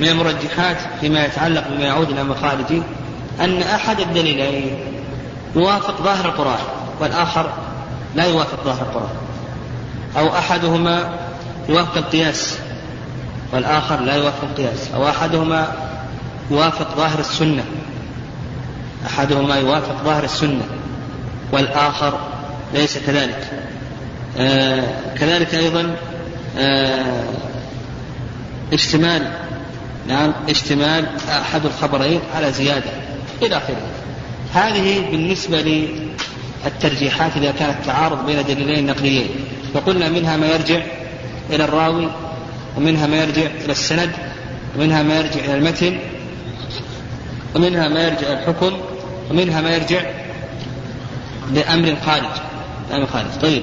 من 0.00 0.08
المرجحات 0.08 0.76
فيما 1.00 1.24
يتعلق 1.24 1.68
بما 1.68 1.84
يعود 1.84 2.10
إلى 2.10 2.24
مخارجه 2.24 2.82
أن 3.40 3.62
أحد 3.62 4.00
الدليلين 4.00 4.78
يوافق 5.56 6.02
ظاهر 6.02 6.24
القرآن 6.24 6.60
والآخر 7.00 7.50
لا 8.14 8.24
يوافق 8.24 8.64
ظاهر 8.64 8.82
القرآن 8.82 9.16
أو 10.16 10.38
أحدهما 10.38 11.10
يوافق 11.68 11.96
القياس 11.96 12.58
والآخر 13.52 14.00
لا 14.00 14.14
يوافق 14.14 14.44
القياس 14.50 14.90
أو 14.94 15.08
أحدهما 15.08 15.72
يوافق 16.50 16.96
ظاهر 16.96 17.18
السنة 17.18 17.64
أحدهما 19.06 19.56
يوافق 19.56 20.04
ظاهر 20.04 20.24
السنة 20.24 20.64
والآخر 21.52 22.18
ليس 22.74 22.98
كذلك. 22.98 23.50
آه 24.38 24.84
كذلك 25.18 25.54
أيضا 25.54 25.96
آه 26.58 27.24
اشتمال 28.72 29.32
نعم 30.08 30.32
اشتمال 30.48 31.06
أحد 31.28 31.66
الخبرين 31.66 32.20
على 32.34 32.52
زيادة 32.52 32.90
إلى 33.42 33.56
آخره. 33.56 33.76
هذه 34.54 35.10
بالنسبة 35.10 35.86
للترجيحات 36.64 37.36
إذا 37.36 37.52
كانت 37.58 37.76
تعارض 37.86 38.26
بين 38.26 38.44
دليلين 38.44 38.86
نقليين. 38.86 39.28
وقلنا 39.74 40.08
منها 40.08 40.36
ما 40.36 40.46
يرجع 40.46 40.82
إلى 41.50 41.64
الراوي 41.64 42.08
ومنها 42.76 43.06
ما 43.06 43.16
يرجع 43.16 43.46
إلى 43.64 43.72
السند 43.72 44.10
ومنها 44.76 45.02
ما 45.02 45.18
يرجع 45.18 45.44
إلى 45.44 45.54
المتن 45.54 45.98
ومنها 47.54 47.88
ما 47.88 48.02
يرجع 48.02 48.26
إلى 48.26 48.32
الحكم 48.32 48.76
ومنها 49.30 49.60
ما 49.60 49.70
يرجع 49.76 50.00
لأمر 51.52 51.96
خارج. 52.06 52.51
أمر 52.92 53.06
خارج 53.06 53.26
طيب 53.42 53.62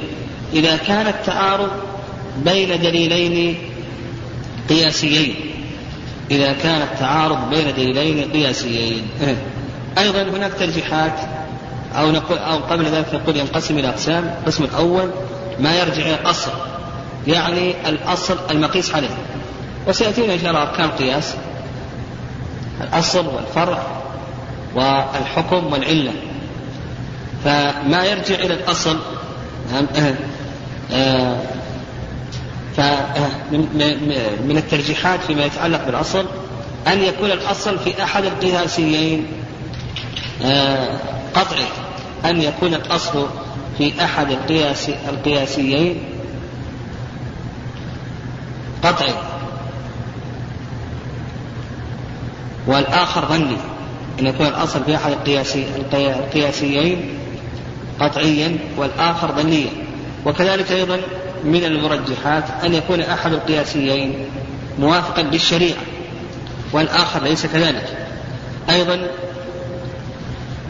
إذا 0.54 0.78
كان 0.78 1.08
التعارض 1.08 1.70
بين 2.38 2.82
دليلين 2.82 3.58
قياسيين 4.70 5.36
إذا 6.32 6.54
كان 6.54 6.82
التعارض 6.82 7.50
بين 7.50 7.74
دليلين 7.78 8.32
قياسيين 8.32 9.08
أيضا 9.98 10.22
هناك 10.22 10.52
ترجيحات 10.60 11.20
أو 11.96 12.12
نقول 12.12 12.38
أو 12.38 12.58
قبل 12.58 12.86
ذلك 12.86 13.14
نقول 13.14 13.38
ينقسم 13.38 13.78
إلى 13.78 13.90
أقسام، 13.90 14.36
القسم 14.42 14.64
الأول 14.64 15.10
ما 15.60 15.76
يرجع 15.76 16.06
إلى 16.06 16.16
الأصل 16.16 16.52
يعني 17.28 17.90
الأصل 17.90 18.38
المقيس 18.52 18.96
عليه. 18.96 19.18
وسيأتينا 19.88 20.34
إن 20.34 20.40
شاء 20.40 20.50
الله 20.50 20.62
أركان 20.62 20.86
القياس 20.86 21.36
الأصل 22.82 23.28
والفرع 23.28 23.84
والحكم 24.76 25.74
والعلة. 25.74 26.14
فما 27.44 28.06
يرجع 28.06 28.36
إلى 28.36 28.54
الأصل. 28.54 29.00
فمن 32.78 34.58
الترجيحات 34.58 35.20
فيما 35.24 35.46
يتعلق 35.46 35.86
بالأصل 35.86 36.26
أن 36.88 37.04
يكون 37.04 37.32
الأصل 37.32 37.80
في 37.80 38.04
أحد 38.04 38.24
القياسيين 38.24 39.28
قطعي. 41.34 41.66
أن 42.26 42.42
يكون 42.42 42.74
الأصل 42.74 43.28
في 43.78 44.04
أحد 44.04 44.32
القياس 44.32 44.90
القياسيين 45.10 46.04
قطعي. 48.84 49.14
والآخر 52.68 53.26
ظني. 53.26 53.58
أن 54.20 54.26
يكون 54.26 54.46
الأصل 54.46 54.84
في 54.86 54.96
أحد 54.96 55.12
القياسي 55.12 55.66
القياسيين 55.96 57.20
قطعيا 58.00 58.58
والآخر 58.78 59.32
ظنيا. 59.32 59.70
وكذلك 60.26 60.72
أيضا 60.72 61.00
من 61.44 61.64
المرجحات 61.64 62.44
أن 62.64 62.74
يكون 62.74 63.02
أحد 63.02 63.34
القياسيين 63.34 64.26
موافقا 64.80 65.22
للشريعة 65.22 65.78
والآخر 66.72 67.24
ليس 67.24 67.46
كذلك. 67.46 67.98
أيضا 68.70 69.08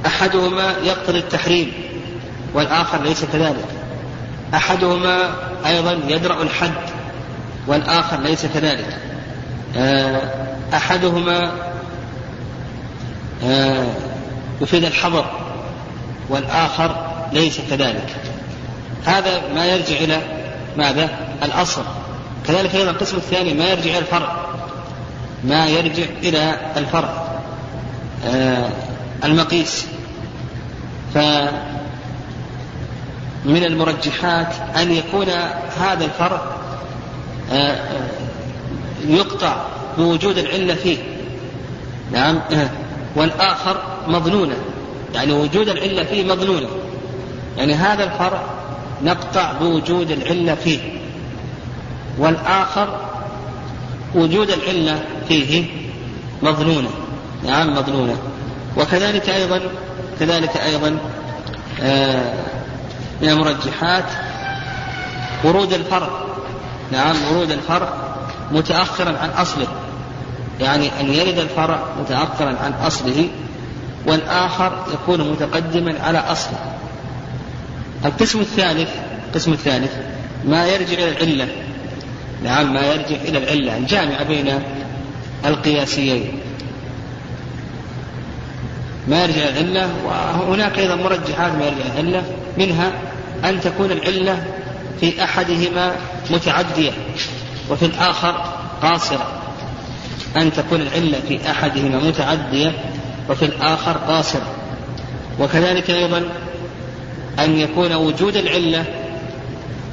أحدهما 0.06 0.76
يقتضي 0.84 1.20
التحريم 1.20 1.72
والآخر 2.54 3.04
ليس 3.04 3.26
كذلك. 3.34 3.66
أحدهما 4.54 5.36
أيضا 5.66 6.00
يدرأ 6.08 6.44
الحد 6.44 6.74
والآخر 7.68 8.20
ليس 8.20 8.46
كذلك. 8.46 8.98
آه، 9.78 10.22
أحدهما 10.74 11.52
آه، 13.44 13.88
يفيد 14.62 14.84
الحظر 14.84 15.26
والآخر 16.30 17.09
ليس 17.34 17.62
كذلك. 17.70 18.16
هذا 19.06 19.42
ما 19.56 19.66
يرجع 19.66 19.98
إلى 19.98 20.22
ماذا؟ 20.78 21.10
الأصل. 21.44 21.82
كذلك 22.48 22.76
أيضا 22.76 22.92
القسم 22.92 23.18
الثاني 23.18 23.54
ما 23.54 23.70
يرجع 23.70 23.90
إلى 23.90 24.00
الفرع. 24.00 24.46
ما 25.44 25.68
يرجع 25.68 26.04
إلى 26.24 26.56
الفرع. 26.78 27.40
آه 28.26 28.70
المقيس. 29.24 29.86
فمن 31.14 31.54
المرجحات 33.46 34.54
أن 34.76 34.92
يكون 34.92 35.30
هذا 35.80 36.06
الفرع 36.06 36.42
آه 37.52 37.78
يقطع 39.08 39.56
بوجود 39.98 40.38
العلة 40.38 40.76
فيه. 40.76 40.98
نعم. 42.12 42.40
آه 42.52 42.70
والآخر 43.16 43.82
مظنونة 44.08 44.56
يعني 45.14 45.32
وجود 45.32 45.70
العلة 45.70 46.04
فيه 46.04 46.24
مظنونة 46.24 46.68
يعني 47.58 47.74
هذا 47.74 48.04
الفرع 48.04 48.42
نقطع 49.04 49.52
بوجود 49.52 50.12
العلة 50.12 50.56
فيه 50.56 50.80
والآخر 52.18 53.00
وجود 54.16 54.50
العلة 54.50 55.04
فيه 55.28 55.66
مظنونة 56.42 56.90
نعم 57.44 57.74
مظنونة. 57.74 58.18
وكذلك 58.78 59.30
أيضا 59.30 59.62
كذلك 60.20 60.58
أيضا 60.58 60.98
آه 61.82 62.34
من 63.22 63.30
المرجحات 63.30 64.06
ورود 65.44 65.74
الفرع 65.74 66.10
نعم 66.92 67.16
ورود 67.32 67.52
الفرع 67.52 67.94
متأخرا 68.52 69.18
عن 69.18 69.30
أصله 69.30 69.68
يعني 70.60 70.90
أن 71.00 71.14
يرد 71.14 71.38
الفرع 71.38 71.80
متأخرا 72.00 72.56
عن 72.64 72.74
أصله 72.86 73.28
والآخر 74.08 74.86
يكون 74.94 75.32
متقدما 75.32 75.96
على 76.04 76.18
أصله. 76.18 76.58
القسم 78.06 78.40
الثالث 78.40 78.90
القسم 79.30 79.54
الثالث 79.54 79.92
ما 80.46 80.68
يرجع 80.68 80.94
إلى 80.94 81.10
العلة. 81.10 81.48
نعم 82.44 82.74
ما 82.74 82.82
يرجع 82.94 83.16
إلى 83.16 83.38
العلة 83.38 83.78
الجامعة 83.78 84.24
بين 84.24 84.60
القياسيين. 85.46 86.40
ما 89.08 89.24
يرجع 89.24 89.42
إلى 89.42 89.60
العلة 89.60 89.90
وهناك 90.06 90.80
أيضا 90.80 90.96
مرجحات 90.96 91.52
ما 91.52 91.66
يرجع 91.66 91.86
إلى 91.86 92.00
العلة 92.00 92.24
منها 92.58 92.92
أن 93.46 93.62
تكون 93.62 93.92
العلة 93.92 94.46
في 95.00 95.24
أحدهما 95.24 95.96
متعدية 96.30 96.92
وفي 97.70 97.86
الآخر 97.86 98.56
قاصرة. 98.82 99.42
أن 100.38 100.54
تكون 100.54 100.82
العلة 100.82 101.20
في 101.28 101.52
أحدهما 101.52 102.00
متعدية 102.00 102.72
وفي 103.30 103.46
الآخر 103.46 103.92
قاصرة. 103.92 104.56
وكذلك 105.40 105.90
أيضا 105.90 106.24
أن 107.40 107.60
يكون 107.60 107.94
وجود 107.94 108.36
العلة 108.36 108.86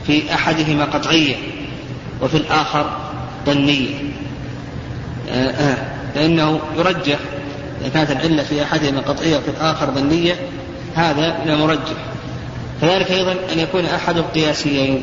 في 0.06 0.34
أحدهما 0.34 0.84
قطعية 0.84 1.34
وفي 2.22 2.36
الآخر 2.36 2.90
ظنية. 3.46 3.94
آه، 5.30 5.50
آه، 5.50 5.76
فإنه 6.14 6.60
يرجح 6.76 7.18
إذا 7.80 7.88
كانت 7.94 8.10
العلة 8.10 8.42
في 8.42 8.62
أحدهما 8.62 9.00
قطعية 9.00 9.36
وفي 9.36 9.48
الآخر 9.48 9.90
ظنية 9.90 10.34
هذا 10.94 11.38
من 11.44 11.50
المرجح 11.50 11.96
كذلك 12.80 13.10
أيضا 13.10 13.32
أن 13.32 13.58
يكون 13.58 13.84
أحد 13.84 14.16
القياسيين 14.16 15.02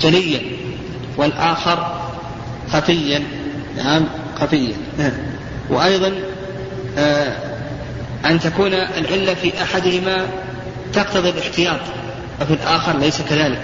جليا 0.00 0.40
والآخر 1.16 2.00
خفيا. 2.72 3.22
نعم 3.76 4.04
خفيا. 4.40 4.72
آه. 6.98 7.47
أن 8.26 8.40
تكون 8.40 8.74
العلة 8.74 9.34
في 9.34 9.62
أحدهما 9.62 10.26
تقتضي 10.92 11.30
الاحتياط 11.30 11.80
وفي 12.40 12.54
الآخر 12.54 12.98
ليس 12.98 13.22
كذلك. 13.22 13.62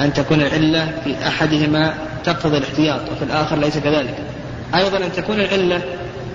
أن 0.00 0.12
تكون 0.12 0.40
العلة 0.40 0.92
في 1.04 1.28
أحدهما 1.28 1.94
تقتضي 2.24 2.56
الاحتياط 2.56 3.00
وفي 3.12 3.22
الآخر 3.22 3.56
ليس 3.56 3.78
كذلك. 3.78 4.14
أيضا 4.74 4.98
أن 4.98 5.12
تكون 5.12 5.40
العلة 5.40 5.82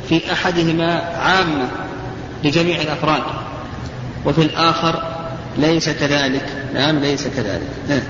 في 0.10 0.34
أحدهما 0.34 1.02
عامة 1.02 1.68
لجميع 2.44 2.82
الأفراد 2.82 3.24
وفي 4.26 4.42
الآخر 4.42 5.04
ليس 5.58 5.90
كذلك. 5.90 6.46
نعم 6.74 7.00
ليس 7.00 7.28
كذلك. 7.28 7.70
نعم. 7.90 8.02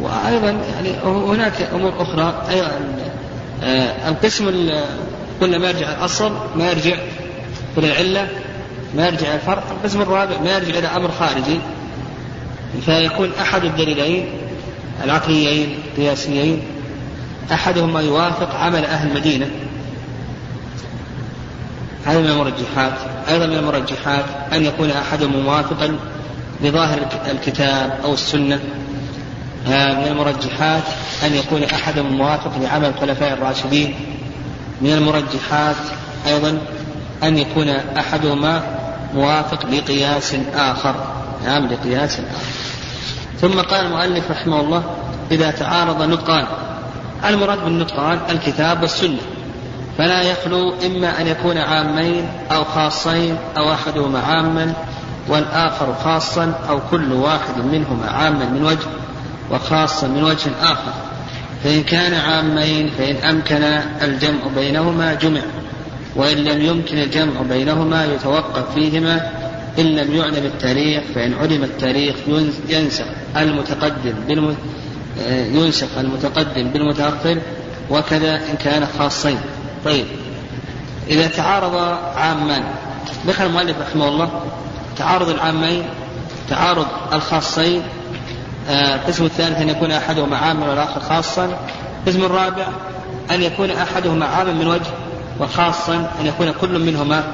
وأيضا 0.00 0.50
يعني 0.74 0.90
هناك 1.04 1.68
أمور 1.74 2.02
أخرى. 2.02 2.46
أيضا 2.50 2.70
آه، 3.64 4.08
القسم 4.08 4.70
كل 5.40 5.58
ما 5.58 5.68
يرجع 5.68 5.92
الأصل 5.92 6.32
ما 6.56 6.70
يرجع 6.70 6.96
إلى 7.78 7.92
العلة 7.92 8.28
ما 8.94 9.06
يرجع 9.06 9.26
إلى 9.26 9.34
الفرع 9.34 9.62
القسم 9.70 10.02
الرابع 10.02 10.40
ما 10.40 10.52
يرجع 10.52 10.78
إلى 10.78 10.88
أمر 10.88 11.10
خارجي. 11.10 11.58
فيكون 12.84 13.30
أحد 13.40 13.64
الدليلين 13.64 14.26
العقليين 15.04 15.78
القياسيين 15.86 16.62
أحدهما 17.52 18.00
يوافق 18.00 18.54
عمل 18.54 18.84
أهل 18.84 19.08
المدينة. 19.08 19.50
هذا 22.06 22.18
من 22.18 22.26
المرجحات. 22.26 22.92
أيضا 23.28 23.46
من 23.46 23.56
المرجحات 23.56 24.24
أن 24.52 24.64
يكون 24.64 24.90
أحدهم 24.90 25.42
موافقا 25.42 25.98
لظاهر 26.62 26.98
الكتاب 27.30 27.98
أو 28.04 28.14
السنة. 28.14 28.60
آه، 29.68 29.94
من 29.94 30.06
المرجحات 30.06 30.82
أن 31.26 31.34
يكون 31.34 31.64
أحدهم 31.64 32.12
موافق 32.12 32.52
لعمل 32.62 32.88
الخلفاء 32.88 33.32
الراشدين. 33.32 33.94
من 34.80 34.92
المرجحات 34.92 35.76
أيضا 36.26 36.58
أن 37.22 37.38
يكون 37.38 37.68
أحدهما 37.68 38.62
موافق 39.14 39.66
لقياس 39.66 40.36
آخر. 40.54 40.94
نعم 41.44 41.66
لقياس 41.66 42.20
آخر. 42.20 42.46
ثم 43.40 43.60
قال 43.60 43.86
المؤلف 43.86 44.30
رحمه 44.30 44.60
الله 44.60 44.82
إذا 45.30 45.50
تعارض 45.50 46.02
نطقان. 46.02 46.46
المراد 47.24 47.64
بالنطقان 47.64 48.18
الكتاب 48.30 48.82
والسنة. 48.82 49.18
فلا 49.98 50.22
يخلو 50.22 50.74
إما 50.86 51.20
أن 51.20 51.26
يكون 51.26 51.58
عامين 51.58 52.28
أو 52.52 52.64
خاصين 52.64 53.36
أو 53.56 53.72
أحدهما 53.72 54.20
عاما 54.20 54.72
والآخر 55.28 55.94
خاصا 56.04 56.52
أو 56.68 56.80
كل 56.90 57.12
واحد 57.12 57.58
منهما 57.58 58.10
عاما 58.10 58.44
من 58.44 58.62
وجه 58.62 58.86
وخاصا 59.50 60.06
من 60.06 60.24
وجه 60.24 60.50
آخر. 60.62 60.92
فإن 61.64 61.82
كان 61.82 62.14
عامين 62.14 62.90
فإن 62.98 63.16
أمكن 63.16 63.62
الجمع 64.02 64.40
بينهما 64.56 65.14
جمع. 65.14 65.40
وإن 66.16 66.36
لم 66.36 66.60
يمكن 66.60 66.98
الجمع 66.98 67.42
بينهما 67.42 68.04
يتوقف 68.04 68.74
فيهما 68.74 69.30
إن 69.78 69.84
لم 69.84 70.14
يعلم 70.14 70.44
التاريخ 70.44 71.02
فإن 71.14 71.34
علم 71.34 71.64
التاريخ 71.64 72.16
ينسخ 72.68 73.04
المتقدم 73.36 74.14
بالم... 74.28 74.56
ينسخ 75.28 75.98
المتقدم 75.98 76.70
بالمتأخر 76.70 77.38
وكذا 77.90 78.36
إن 78.36 78.56
كان 78.64 78.86
خاصين. 78.98 79.38
طيب 79.84 80.06
إذا 81.10 81.26
تعارض 81.26 81.74
عامان 82.16 82.62
ذكر 83.26 83.46
المؤلف 83.46 83.76
رحمه 83.80 84.08
الله 84.08 84.30
تعارض 84.98 85.28
العامين 85.28 85.82
تعارض 86.50 86.86
الخاصين 87.12 87.82
آه، 88.68 88.94
القسم 88.94 89.24
الثالث 89.24 89.60
أن 89.60 89.68
يكون 89.68 89.90
أحدهما 89.90 90.36
عاما 90.36 90.68
والآخر 90.68 91.00
خاصا 91.00 91.58
القسم 92.00 92.24
الرابع 92.24 92.66
أن 93.30 93.42
يكون 93.42 93.70
أحدهما 93.70 94.26
عاما 94.26 94.52
من 94.52 94.66
وجه 94.66 94.90
وخاصا 95.40 95.94
أن 96.20 96.26
يكون 96.26 96.52
كل 96.60 96.78
منهما 96.78 97.24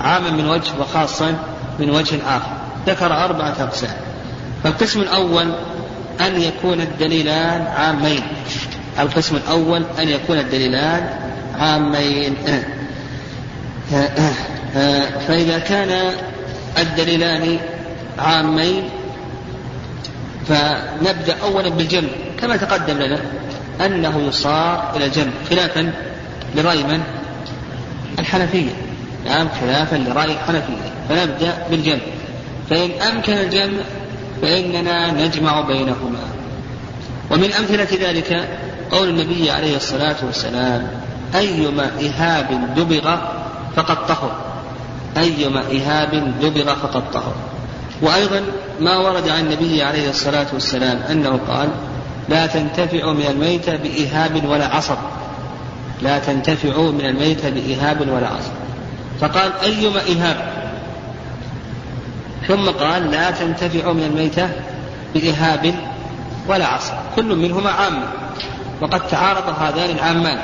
عاما 0.00 0.30
من 0.30 0.48
وجه 0.48 0.70
وخاصا 0.80 1.38
من 1.78 1.90
وجه 1.90 2.16
آخر. 2.26 2.52
ذكر 2.86 3.24
أربعة 3.24 3.54
أقسام. 3.60 3.96
فالقسم 4.64 5.00
الأول 5.00 5.52
أن 6.20 6.40
يكون 6.40 6.80
الدليلان 6.80 7.66
عامين. 7.66 8.22
القسم 8.98 9.36
الأول 9.36 9.82
أن 9.98 10.08
يكون 10.08 10.38
الدليلان 10.38 11.18
عامين. 11.58 12.34
فإذا 15.28 15.58
كان 15.58 16.12
الدليلان 16.78 17.58
عامين 18.18 18.82
فنبدأ 20.48 21.36
أولا 21.42 21.68
بالجمع. 21.68 22.08
كما 22.40 22.56
تقدم 22.56 22.98
لنا 22.98 23.18
أنه 23.86 24.20
يصار 24.28 24.96
إلى 24.96 25.06
الجمع 25.06 25.32
خلافا 25.50 25.92
لرأي 26.54 26.82
من؟ 26.82 27.02
الحنفية. 28.18 28.70
نعم 29.26 29.48
خلافا 29.60 29.96
لرأي 29.96 30.32
الحنفية 30.32 30.92
فنبدأ 31.08 31.66
بالجمع. 31.70 32.00
فإن 32.70 32.90
أمكن 32.90 33.32
الجمع 33.32 33.82
فإننا 34.42 35.26
نجمع 35.26 35.60
بينهما. 35.60 36.18
ومن 37.30 37.52
أمثلة 37.52 38.08
ذلك 38.08 38.48
قول 38.90 39.08
النبي 39.08 39.50
عليه 39.50 39.76
الصلاة 39.76 40.16
والسلام 40.26 40.90
أيما 41.34 41.90
إهاب 42.00 42.74
دبغ 42.76 43.16
فقد 43.76 44.06
طهر. 44.06 44.36
أيما 45.16 45.60
إهاب 45.60 46.32
دبغ 46.42 46.74
فقد 46.74 47.10
طهر. 47.10 47.34
وأيضا 48.02 48.42
ما 48.80 48.96
ورد 48.96 49.28
عن 49.28 49.40
النبي 49.40 49.82
عليه 49.82 50.10
الصلاة 50.10 50.46
والسلام 50.52 50.98
أنه 51.10 51.40
قال 51.48 51.68
لا 52.28 52.46
تنتفع 52.46 53.12
من 53.12 53.24
الميتة 53.30 53.76
بإهاب 53.76 54.44
ولا 54.48 54.66
عصب. 54.66 54.96
لا 56.02 56.18
تنتفع 56.18 56.80
من 56.80 57.04
الميتة 57.04 57.50
بإهاب 57.50 58.00
ولا 58.00 58.26
عصب 58.26 58.52
فقال 59.20 59.52
أيما 59.62 60.00
إهاب؟ 60.00 60.58
ثم 62.48 62.68
قال 62.68 63.10
لا 63.10 63.30
تنتفع 63.30 63.92
من 63.92 64.02
الميتة 64.02 64.48
بإهاب 65.14 65.74
ولا 66.48 66.66
عصب 66.66 66.94
كل 67.16 67.36
منهما 67.36 67.70
عام 67.70 68.02
وقد 68.80 69.06
تعارض 69.06 69.54
هذان 69.60 69.90
العامان. 69.90 70.38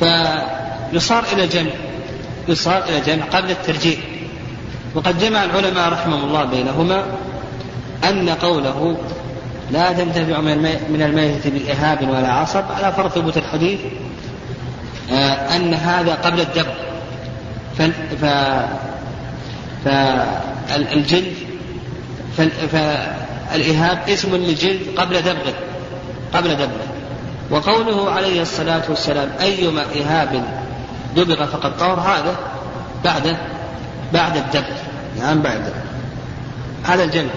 فيصار 0.00 1.24
إلى 1.32 1.46
جمع 1.46 1.70
يصار 2.48 2.84
إلى 2.88 3.00
جمع 3.00 3.24
قبل 3.24 3.50
الترجيح 3.50 3.98
وقد 4.94 5.18
جمع 5.18 5.44
العلماء 5.44 5.92
رحمهم 5.92 6.24
الله 6.24 6.44
بينهما 6.44 7.04
أن 8.04 8.28
قوله 8.28 8.96
لا 9.70 9.92
تنتفع 9.92 10.40
من 10.90 11.02
الميتة 11.02 11.50
بإهاب 11.50 12.08
ولا 12.08 12.32
عصب 12.32 12.64
على 12.70 12.92
فرض 12.92 13.10
ثبوت 13.10 13.36
الحديث 13.36 13.80
أن 15.56 15.74
هذا 15.74 16.14
قبل 16.14 16.40
الدبر. 16.40 16.74
فالجلد 19.84 21.34
فالإهاب 22.72 24.08
اسم 24.08 24.36
للجلد 24.36 24.80
قبل 24.96 25.22
دبغه 25.22 25.54
قبل 26.34 26.54
دبغه 26.54 26.86
وقوله 27.50 28.10
عليه 28.10 28.42
الصلاة 28.42 28.82
والسلام 28.88 29.30
أيما 29.40 29.82
إهاب 29.82 30.44
دبغ 31.16 31.46
فقد 31.46 31.76
طهر 31.76 32.00
هذا 32.00 32.36
بعد 33.04 33.36
بعد 34.12 34.36
الدبغ 34.36 34.76
نعم 35.18 35.42
بعد. 35.42 35.72
هذا 36.84 37.04
الجمع. 37.04 37.30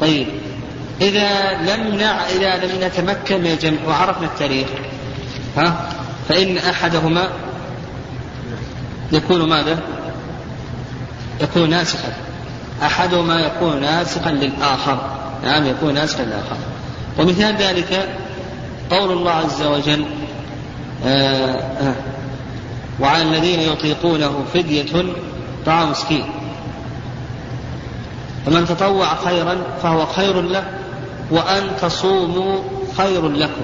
طيب. 0.00 0.26
إذا 1.00 1.52
لم 1.52 1.94
نع... 1.96 2.26
إذا 2.28 2.56
لم 2.56 2.84
نتمكن 2.84 3.40
من 3.40 3.46
الجمع 3.46 3.78
وعرفنا 3.88 4.26
التاريخ 4.26 4.68
ها؟ 5.56 5.88
فإن 6.28 6.58
أحدهما 6.58 7.28
يكون 9.12 9.48
ماذا؟ 9.48 9.78
يكون 11.40 11.70
ناسخا. 11.70 12.12
أحدهما 12.82 13.40
يكون 13.40 13.80
ناسخا 13.80 14.30
للآخر. 14.30 14.98
نعم 15.44 15.66
يكون 15.66 15.94
ناسخا 15.94 16.22
للآخر. 16.22 16.56
ومثال 17.18 17.56
ذلك 17.56 18.08
قول 18.90 19.12
الله 19.12 19.30
عز 19.30 19.62
وجل 19.62 20.04
آه 21.06 21.54
آه 21.54 21.94
وعلى 23.00 23.22
الذين 23.22 23.60
يطيقونه 23.60 24.44
فدية 24.54 25.04
طعام 25.66 25.90
مسكين. 25.90 26.24
فمن 28.46 28.66
تطوع 28.66 29.14
خيرا 29.24 29.56
فهو 29.82 30.06
خير 30.06 30.40
له 30.40 30.64
وأن 31.30 31.70
تصوموا 31.82 32.62
خير 32.96 33.28
لكم. 33.28 33.62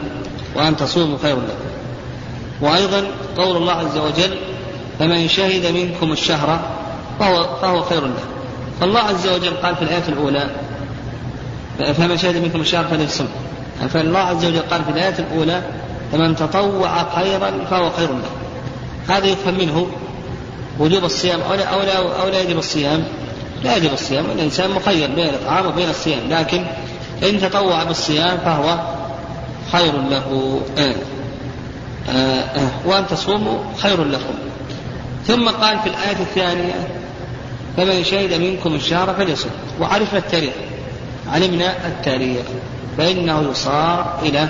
وأن 0.54 0.76
تصوموا 0.76 1.18
خير 1.22 1.36
لكم. 1.36 1.69
وأيضا 2.60 3.04
قول 3.36 3.56
الله 3.56 3.72
عز 3.72 3.98
وجل 3.98 4.38
فمن 4.98 5.28
شهد 5.28 5.66
منكم 5.66 6.12
الشهر 6.12 6.60
فهو, 7.18 7.56
فهو 7.62 7.82
خير 7.82 8.00
له. 8.00 8.24
فالله 8.80 9.00
عز 9.00 9.28
وجل 9.28 9.50
قال 9.62 9.76
في 9.76 9.82
الآية 9.82 10.08
الأولى 10.08 10.50
فمن 11.78 12.16
شهد 12.16 12.36
منكم 12.36 12.60
الشهر 12.60 12.84
فليصم. 12.84 13.26
فالله 13.88 14.18
عز 14.18 14.44
وجل 14.44 14.60
قال 14.70 14.84
في 14.84 14.90
الآية 14.90 15.14
الأولى 15.18 15.62
فمن 16.12 16.36
تطوع 16.36 17.14
خيرا 17.14 17.52
فهو 17.70 17.90
خير 17.90 18.08
له. 18.08 18.30
هذا 19.08 19.26
يفهم 19.26 19.58
منه 19.58 19.86
وجوب 20.78 21.04
الصيام 21.04 21.40
أو 21.40 21.54
لا, 21.54 21.64
أو 21.64 21.80
لا, 21.80 22.22
أو 22.22 22.28
لا 22.28 22.40
يجب 22.40 22.58
الصيام. 22.58 23.04
لا 23.64 23.76
يجب 23.76 23.92
الصيام. 23.92 24.24
الإنسان 24.34 24.70
مخير 24.70 25.10
بين 25.10 25.28
الطعام 25.28 25.66
وبين 25.66 25.90
الصيام 25.90 26.20
لكن 26.28 26.64
إن 27.22 27.40
تطوع 27.40 27.84
بالصيام 27.84 28.38
فهو 28.38 28.78
خير 29.72 29.92
له. 30.10 30.60
آه. 30.78 30.94
وأن 32.84 33.06
تصوموا 33.06 33.58
خير 33.78 34.04
لكم. 34.04 34.34
ثم 35.26 35.48
قال 35.48 35.78
في 35.78 35.86
الآية 35.86 36.20
الثانية 36.20 36.88
فمن 37.76 38.04
شهد 38.04 38.34
منكم 38.34 38.74
الشهر 38.74 39.14
فليصم. 39.14 39.50
وعرفنا 39.80 40.18
التاريخ 40.18 40.54
علمنا 41.28 41.86
التاريخ. 41.86 42.46
فإنه 42.98 43.50
يصار 43.50 44.18
إلى 44.22 44.48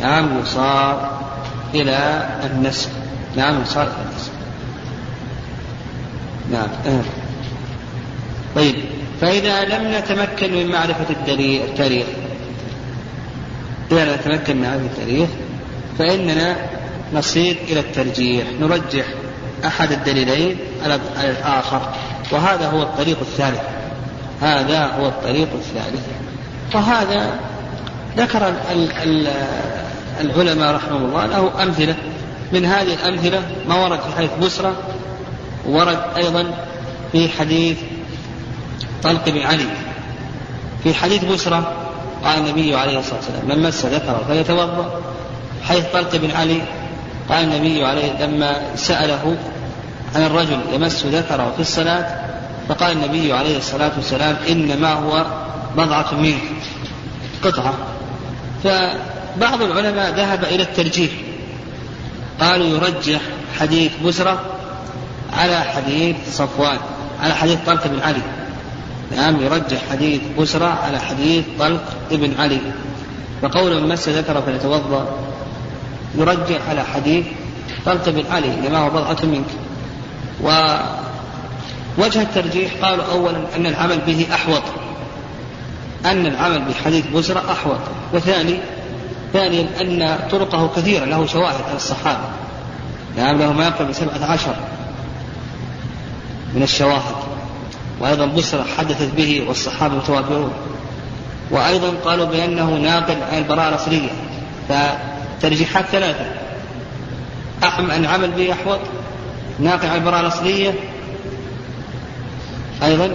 نعم 0.00 0.40
يصار 0.40 1.20
إلى 1.74 2.28
النسخ 2.44 2.88
نعم 3.36 3.62
يصار 3.62 3.82
إلى 3.82 3.94
النسخ 4.10 4.30
نعم 6.52 6.68
آه. 6.86 7.04
طيب 8.54 8.74
فإذا 9.20 9.64
لم 9.64 9.94
نتمكن 9.94 10.52
من 10.54 10.66
معرفة 10.66 11.06
التاريخ. 11.10 12.06
إذا 13.92 14.04
لم 14.04 14.14
نتمكن 14.14 14.56
من 14.56 14.62
معرفة 14.62 14.84
التاريخ 14.84 15.28
فإننا 15.98 16.56
نصير 17.14 17.56
إلى 17.68 17.80
الترجيح 17.80 18.46
نرجح 18.60 19.04
أحد 19.64 19.92
الدليلين 19.92 20.56
على 20.84 21.00
الآخر 21.20 21.80
وهذا 22.32 22.68
هو 22.68 22.82
الطريق 22.82 23.18
الثالث. 23.20 23.60
هذا 24.40 24.86
هو 24.86 25.06
الطريق 25.06 25.48
الثالث. 25.54 26.06
وهذا 26.74 27.30
ذكر 28.16 28.54
العلماء 30.20 30.74
رحمه 30.74 30.96
الله 30.96 31.26
له 31.26 31.62
أمثلة. 31.62 31.94
من 32.52 32.64
هذه 32.64 32.94
الأمثلة 32.94 33.42
ما 33.68 33.74
ورد 33.74 34.00
في 34.00 34.16
حديث 34.16 34.30
بسرة 34.42 34.76
ورد 35.66 35.98
أيضا 36.16 36.54
في 37.12 37.28
حديث 37.28 37.78
طلق 39.02 39.28
بن 39.28 39.42
علي. 39.42 39.68
في 40.82 40.94
حديث 40.94 41.24
بسرة 41.24 41.72
قال 42.24 42.38
النبي 42.38 42.76
عليه 42.76 42.98
الصلاة 42.98 43.16
والسلام 43.16 43.48
من 43.48 43.62
مس 43.62 43.86
ذكره 43.86 44.24
فليتوضأ. 44.28 45.00
حيث 45.68 45.84
طلق 45.92 46.16
بن 46.16 46.30
علي 46.30 46.62
قال 47.28 47.44
النبي 47.44 47.84
عليه 47.84 48.26
لما 48.26 48.76
سأله 48.76 49.36
عن 50.14 50.22
الرجل 50.22 50.60
يمس 50.72 51.06
ذكره 51.06 51.52
في 51.56 51.60
الصلاة 51.60 52.26
فقال 52.68 52.92
النبي 52.92 53.32
عليه 53.32 53.58
الصلاة 53.58 53.92
والسلام 53.96 54.36
إنما 54.48 54.92
هو 54.92 55.26
بضعة 55.76 56.14
منك. 56.14 56.42
قطعة. 57.44 57.74
فبعض 58.64 59.62
العلماء 59.62 60.14
ذهب 60.14 60.44
إلى 60.44 60.62
الترجيح. 60.62 61.10
قالوا 62.40 62.66
يرجح 62.66 63.20
حديث 63.60 63.92
بسرة 64.04 64.42
على 65.32 65.60
حديث 65.60 66.16
صفوان 66.32 66.78
على 67.22 67.34
حديث 67.34 67.58
طلق 67.66 67.86
بن 67.86 68.00
علي. 68.00 68.22
نعم 69.16 69.42
يرجح 69.42 69.78
حديث 69.90 70.20
بسرة 70.38 70.78
على 70.84 70.98
حديث 70.98 71.44
طلق 71.58 71.82
بن 72.10 72.40
علي. 72.40 72.60
فقول 73.42 73.80
من 73.82 73.88
مس 73.88 74.08
ذكره 74.08 74.40
فليتوضأ. 74.40 75.08
يرجح 76.16 76.68
على 76.68 76.84
حديث 76.84 77.26
طلق 77.86 78.08
بن 78.08 78.24
علي 78.30 78.68
لما 78.68 78.78
هو 78.78 78.90
بضعة 78.90 79.18
منك. 79.22 79.46
ووجه 80.42 82.22
الترجيح 82.22 82.72
قالوا 82.82 83.04
أولا 83.12 83.38
أن 83.56 83.66
العمل 83.66 83.98
به 84.06 84.26
أحوط 84.34 84.62
أن 86.04 86.26
العمل 86.26 86.62
بحديث 86.64 87.06
بسرة 87.06 87.42
أحوط 87.52 87.78
وثاني 88.12 88.58
ثانيا 89.32 89.66
أن 89.80 90.18
طرقه 90.30 90.70
كثيرة 90.76 91.04
له 91.04 91.26
شواهد 91.26 91.60
على 91.68 91.76
الصحابة. 91.76 92.28
نعم 93.16 93.38
له 93.38 93.52
ما 93.52 93.66
يقرب 93.66 93.92
سبعة 93.92 94.32
عشر 94.32 94.54
من 96.54 96.62
الشواهد. 96.62 97.16
وأيضا 98.00 98.26
بسرة 98.26 98.64
حدثت 98.78 99.14
به 99.16 99.44
والصحابة 99.48 99.94
متوافرون 99.94 100.52
وأيضا 101.50 101.90
قالوا 102.04 102.26
بأنه 102.26 102.70
ناقل 102.70 103.16
عن 103.32 103.38
البراءة 103.38 103.68
الأصلية. 103.68 104.10
فترجيحات 105.38 105.84
ثلاثة. 105.84 106.24
أحم 107.64 107.90
أن 107.90 108.04
العمل 108.04 108.30
به 108.30 108.52
أحوط 108.52 108.80
ناقل 109.58 109.88
عن 109.88 109.96
البراءة 109.96 110.20
الأصلية 110.20 110.74
أيضا 112.82 113.10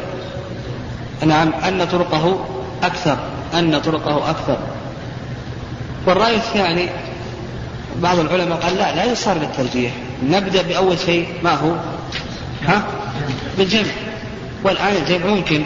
نعم 1.25 1.53
أن 1.53 1.87
طرقه 1.91 2.45
أكثر 2.83 3.17
أن 3.53 3.79
طرقه 3.79 4.29
أكثر. 4.29 4.57
والرأي 6.07 6.35
الثاني 6.35 6.89
بعض 8.01 8.19
العلماء 8.19 8.57
قال 8.57 8.75
لا 8.75 8.95
لا 8.95 9.11
يصار 9.11 9.37
للترجيح. 9.37 9.91
نبدأ 10.23 10.61
بأول 10.61 10.99
شيء 10.99 11.27
ما 11.43 11.53
هو؟ 11.53 11.75
ها؟ 12.65 12.83
بالجمع. 13.57 13.91
والآن 14.63 14.95
الجمع 14.95 15.25
ممكن. 15.25 15.63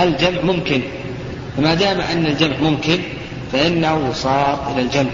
الجمع 0.00 0.42
ممكن. 0.42 0.82
فما 1.56 1.74
دام 1.74 2.00
أن 2.00 2.26
الجمع 2.26 2.56
ممكن 2.56 2.98
فإنه 3.52 4.08
يصار 4.10 4.72
إلى 4.72 4.82
الجمع. 4.82 5.10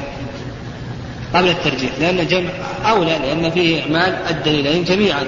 قبل 1.35 1.49
الترجيح 1.49 1.91
لأن 2.01 2.19
الجمع 2.19 2.51
أولى 2.87 3.19
لأن 3.19 3.51
فيه 3.51 3.83
إعمال 3.83 4.19
الدليلين 4.31 4.85
جميعا 4.85 5.25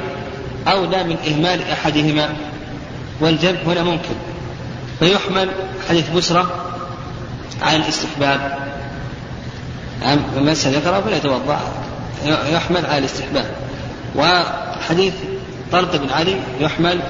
أولى 0.68 1.04
من 1.04 1.16
إهمال 1.26 1.62
أحدهما 1.70 2.28
والجمع 3.20 3.58
هنا 3.66 3.82
ممكن. 3.82 4.14
فيحمل 4.98 5.48
حديث 5.88 6.10
بسرة 6.10 6.50
على 7.62 7.76
الاستحباب. 7.76 8.58
نعم 10.02 10.18
فمن 10.34 10.52
ذكره 10.52 11.00
فليتوضأ 11.00 11.60
يحمل 12.26 12.86
على 12.86 12.98
الاستحباب. 12.98 13.46
وحديث 14.16 15.14
طلق 15.72 15.96
بن 15.96 16.10
علي 16.10 16.36
يحمل 16.60 17.00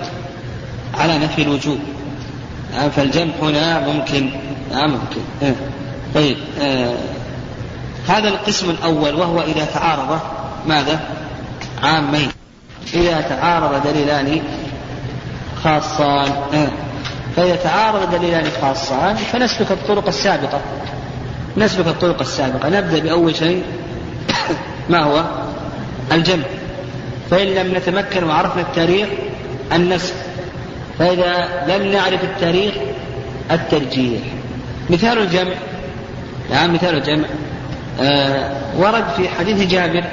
على 0.94 1.18
نفي 1.18 1.42
الوجوب. 1.42 1.78
نعم 2.72 2.90
فالجمع 2.90 3.32
هنا 3.42 3.78
ممكن. 3.78 4.30
نعم 4.72 4.90
ممكن. 4.90 5.20
إيه. 5.42 5.54
طيب 6.14 6.36
آه. 6.60 6.94
هذا 8.08 8.28
القسم 8.28 8.70
الأول 8.70 9.14
وهو 9.14 9.40
إذا 9.40 9.64
تعارض 9.64 10.20
ماذا؟ 10.66 11.00
عامين. 11.82 12.28
إذا 12.94 13.20
تعارض 13.20 13.86
دليلان 13.86 14.42
خاصان. 15.64 16.32
آه. 16.54 16.68
فإذا 17.36 17.56
تعارض 17.56 18.10
دليلان 18.10 18.44
خاصان 18.62 19.16
فنسلك 19.16 19.72
الطرق 19.72 20.06
السابقة. 20.08 20.60
نسلك 21.56 21.86
الطرق 21.86 22.20
السابقة. 22.20 22.68
نبدأ 22.68 22.98
بأول 22.98 23.36
شيء 23.36 23.62
ما 24.90 25.02
هو؟ 25.02 25.24
الجمع. 26.12 26.44
فإن 27.30 27.46
لم 27.46 27.76
نتمكن 27.76 28.24
وعرفنا 28.24 28.62
التاريخ 28.62 29.08
النسخ. 29.72 30.14
فإذا 30.98 31.64
لم 31.68 31.92
نعرف 31.92 32.24
التاريخ 32.24 32.74
الترجيح. 33.50 34.20
مثال 34.90 35.18
الجمع. 35.18 35.54
نعم 36.50 36.74
مثال 36.74 36.94
الجمع. 36.94 37.28
ورد 38.78 39.04
في 39.16 39.28
حديث 39.28 39.70
جابر 39.70 40.04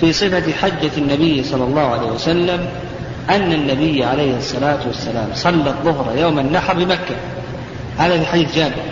في 0.00 0.12
صفة 0.12 0.52
حجة 0.52 0.90
النبي 0.98 1.44
صلى 1.44 1.64
الله 1.64 1.82
عليه 1.82 2.06
وسلم 2.06 2.68
أن 3.30 3.52
النبي 3.52 4.04
عليه 4.04 4.36
الصلاة 4.36 4.78
والسلام 4.86 5.28
صلى 5.34 5.70
الظهر 5.70 6.16
يوم 6.18 6.38
النحر 6.38 6.74
بمكة. 6.74 7.16
هذا 7.98 8.18
في 8.18 8.26
حديث 8.26 8.56
جابر. 8.56 8.82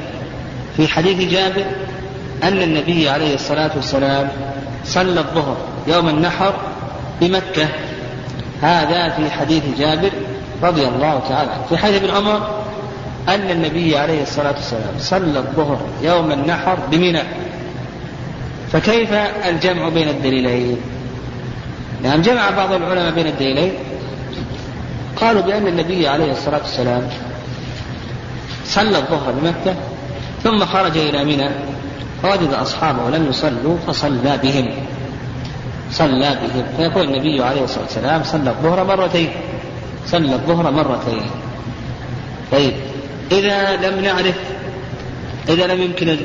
في 0.76 0.88
حديث 0.88 1.30
جابر 1.30 1.64
أن 2.42 2.62
النبي 2.62 3.08
عليه 3.08 3.34
الصلاة 3.34 3.70
والسلام 3.76 4.28
صلى 4.84 5.20
الظهر 5.20 5.56
يوم 5.86 6.08
النحر 6.08 6.54
بمكة. 7.20 7.68
هذا 8.62 9.08
في 9.08 9.30
حديث 9.30 9.62
جابر 9.78 10.10
رضي 10.62 10.88
الله 10.88 11.22
تعالى 11.28 11.50
في 11.68 11.76
حديث 11.76 12.02
ابن 12.02 12.10
عمر 12.10 12.62
أن 13.28 13.50
النبي 13.50 13.98
عليه 13.98 14.22
الصلاة 14.22 14.54
والسلام 14.54 14.94
صلى 14.98 15.38
الظهر 15.38 15.80
يوم 16.02 16.32
النحر 16.32 16.78
بمنى 16.90 17.22
فكيف 18.72 19.12
الجمع 19.48 19.88
بين 19.88 20.08
الدليلين؟ 20.08 20.76
نعم 22.02 22.22
جمع 22.22 22.50
بعض 22.50 22.72
العلماء 22.72 23.10
بين 23.10 23.26
الدليلين. 23.26 23.72
قالوا 25.16 25.42
بأن 25.42 25.66
النبي 25.66 26.08
عليه 26.08 26.32
الصلاة 26.32 26.58
والسلام 26.58 27.08
صلى 28.64 28.98
الظهر 28.98 29.32
بمكة 29.32 29.74
ثم 30.42 30.64
خرج 30.64 30.96
إلى 30.96 31.24
منى 31.24 31.50
فوجد 32.22 32.52
أصحابه 32.52 33.10
لم 33.10 33.28
يصلوا 33.28 33.76
فصلى 33.86 34.38
بهم. 34.42 34.70
صلى 35.90 36.38
بهم. 36.42 36.64
فيقول 36.76 37.04
النبي 37.04 37.42
عليه 37.42 37.64
الصلاة 37.64 37.84
والسلام 37.84 38.22
صلى 38.24 38.50
الظهر 38.50 38.84
مرتين. 38.84 39.30
صلى 40.06 40.34
الظهر 40.34 40.70
مرتين. 40.70 41.22
طيب 42.52 42.72
إذا 43.32 43.76
لم 43.76 44.04
نعرف 44.04 44.34
إذا 45.48 45.66
لم 45.66 45.82
يمكن 45.82 46.16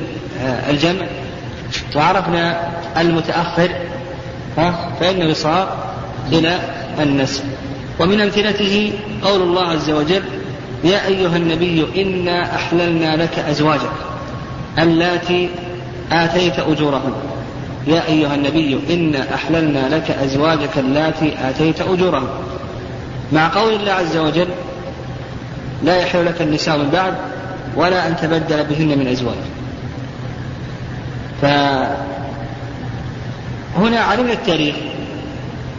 الجمع 0.70 1.06
وعرفنا 1.96 2.70
المتأخر 2.98 3.70
ها؟ 4.58 4.90
فإنه 5.00 5.34
صار 5.34 5.78
إلى 6.32 6.60
النسب. 7.00 7.44
ومن 8.00 8.22
أمثلته 8.22 8.94
قول 9.24 9.42
الله 9.42 9.64
عز 9.64 9.90
وجل 9.90 10.24
يا 10.84 11.08
أيها 11.08 11.38
النبي 11.38 12.02
إنا 12.02 12.56
أحللنا 12.56 13.16
لك 13.16 13.40
أزواجك 13.40 13.92
اللاتي 14.80 15.50
آتيت 16.12 16.60
أجورهن. 16.60 17.14
يا 17.88 18.08
أيها 18.08 18.36
النبي 18.36 18.80
إنا 18.90 19.36
أحللنا 19.36 19.96
لك 19.96 20.12
أزواجك 20.12 20.78
اللاتي 20.78 21.34
آتيت 21.50 21.82
أجورهن. 21.82 22.28
مع 23.32 23.48
قول 23.48 23.74
الله 23.74 23.92
عز 23.92 24.18
وجل 24.18 24.48
لا 25.84 25.98
يحل 25.98 26.26
لك 26.26 26.42
النساء 26.42 26.78
من 26.78 26.90
بعد 26.90 27.14
ولا 27.76 28.08
أن 28.08 28.16
تبدل 28.18 28.64
بهن 28.64 29.00
من 29.00 29.08
أزواج. 29.08 29.38
فهنا 31.42 31.98
علمنا 34.00 34.34
التاريخ. 34.34 34.76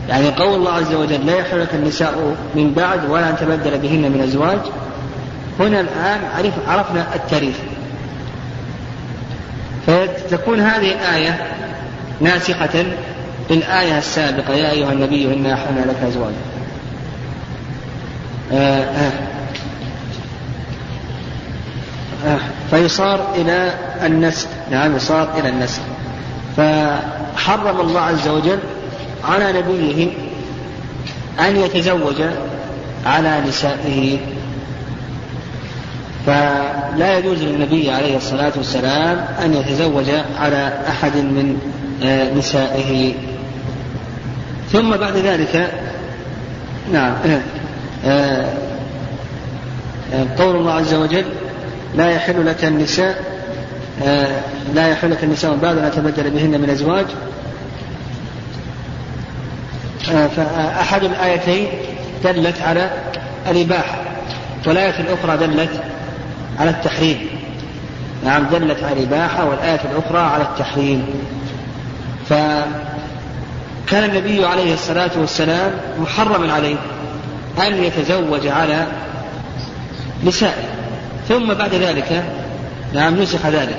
يعني 0.08 0.28
قول 0.30 0.54
الله 0.54 0.72
عز 0.72 0.94
وجل 0.94 1.26
لا 1.26 1.38
يحل 1.38 1.60
لك 1.60 1.74
النساء 1.74 2.36
من 2.54 2.72
بعد 2.74 3.10
ولا 3.10 3.30
أن 3.30 3.36
تبدل 3.36 3.78
بهن 3.78 4.12
من 4.12 4.20
أزواج. 4.20 4.58
هنا 5.60 5.80
الآن 5.80 6.20
عرف 6.36 6.68
عرفنا 6.68 7.14
التاريخ. 7.14 7.56
فتكون 9.86 10.60
هذه 10.60 10.92
الآية 10.92 11.46
ناسخة 12.20 12.84
للآية 13.50 13.98
السابقة. 13.98 14.54
يا 14.54 14.70
أيها 14.70 14.92
النبي 14.92 15.34
إنا 15.34 15.54
أحلنا 15.54 15.80
لك 15.80 15.96
أزواجا 16.08 16.36
آه 18.52 18.84
آه 18.84 19.12
آه 22.26 22.38
فيصار 22.78 23.34
إلى 23.34 23.74
النسخ 24.06 24.46
نعم 24.70 24.96
يصار 24.96 25.38
إلى 25.38 25.48
النسخ 25.48 25.80
فحرم 26.56 27.80
الله 27.80 28.00
عز 28.00 28.28
وجل 28.28 28.58
على 29.24 29.52
نبيه 29.52 30.10
أن 31.40 31.56
يتزوج 31.56 32.22
على 33.06 33.40
نسائه. 33.48 34.18
فلا 36.26 37.18
يجوز 37.18 37.42
للنبي 37.42 37.90
عليه 37.90 38.16
الصلاة 38.16 38.52
والسلام 38.56 39.24
أن 39.44 39.54
يتزوج 39.54 40.10
على 40.40 40.72
أحد 40.88 41.16
من 41.16 41.58
آه، 42.02 42.34
نسائه. 42.34 43.14
ثم 44.72 44.96
بعد 44.96 45.16
ذلك 45.16 45.72
نعم 46.92 47.12
آه، 48.04 48.46
قول 50.38 50.56
الله 50.56 50.72
عز 50.72 50.94
وجل 50.94 51.24
لا 51.96 52.10
يحل 52.10 52.46
لك 52.46 52.64
النساء 52.64 53.38
لا 54.74 54.88
يحل 54.88 55.10
لك 55.10 55.24
النساء 55.24 55.56
بعد 55.56 55.78
أن 55.78 55.90
تبدل 55.90 56.30
بهن 56.30 56.60
من 56.60 56.70
أزواج. 56.70 57.06
فأحد 60.36 61.04
الآيتين 61.04 61.68
دلت 62.24 62.62
على 62.62 62.90
الإباحة 63.50 63.98
والآية 64.66 65.00
الأخرى 65.00 65.36
دلت 65.36 65.82
على 66.58 66.70
التحريم. 66.70 67.28
نعم 68.24 68.46
دلت 68.52 68.84
على 68.84 68.92
الإباحة 68.92 69.44
والآية 69.44 69.80
الأخرى 69.92 70.20
على 70.20 70.42
التحريم. 70.42 71.06
فكان 72.28 74.04
النبي 74.04 74.44
عليه 74.44 74.74
الصلاة 74.74 75.10
والسلام 75.16 75.72
محرما 75.98 76.52
عليه 76.52 76.76
أن 77.66 77.84
يتزوج 77.84 78.46
على 78.46 78.86
نسائه 80.24 80.77
ثم 81.28 81.54
بعد 81.54 81.74
ذلك 81.74 82.24
نعم 82.94 83.22
نسخ 83.22 83.46
ذلك. 83.46 83.78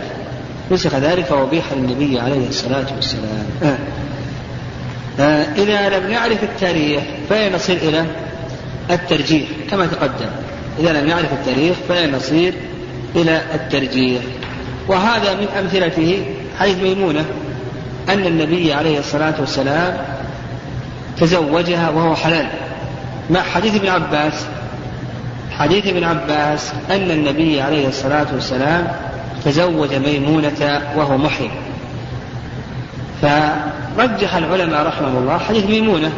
نسخ 0.72 0.96
ذلك 0.96 1.32
وأبيح 1.32 1.64
للنبي 1.74 2.20
عليه 2.20 2.48
الصلاة 2.48 2.86
والسلام. 2.96 3.46
آه. 3.64 3.78
آه. 5.20 5.46
إذا 5.58 6.00
لم 6.00 6.12
نعرف 6.12 6.44
التاريخ 6.44 7.04
فلا 7.30 7.56
نصل 7.56 7.74
إلى 7.74 8.06
الترجيح؟ 8.92 9.48
كما 9.72 9.86
تقدم. 9.86 10.30
إذا 10.80 10.94
لم 10.94 11.08
نعرف 11.08 11.34
التاريخ 11.34 11.78
فلا 11.90 12.08
نصير 12.08 12.54
إلى 13.16 13.42
الترجيح؟ 13.54 14.22
وهذا 14.88 15.34
من 15.34 15.48
أمثلته 15.60 16.26
حديث 16.60 16.78
ميمونة 16.78 17.26
أن 18.10 18.26
النبي 18.26 18.74
عليه 18.74 19.00
الصلاة 19.00 19.34
والسلام 19.40 19.98
تزوجها 21.18 21.90
وهو 21.90 22.16
حلال. 22.16 22.48
مع 23.30 23.42
حديث 23.42 23.76
ابن 23.76 23.88
عباس 23.88 24.34
حديث 25.52 25.88
ابن 25.88 26.04
عباس 26.04 26.74
أن 26.92 27.12
النبي 27.12 27.62
عليه 27.62 27.88
الصلاة 27.88 28.28
والسلام 28.34 28.88
تزوج 29.46 29.94
ميمونة 29.94 30.82
وهو 30.96 31.18
محرم. 31.18 31.52
فرجح 33.22 34.36
العلماء 34.36 34.88
رحمهم 34.88 35.18
الله 35.18 35.38
حديث 35.38 35.66
ميمونة 35.66 36.12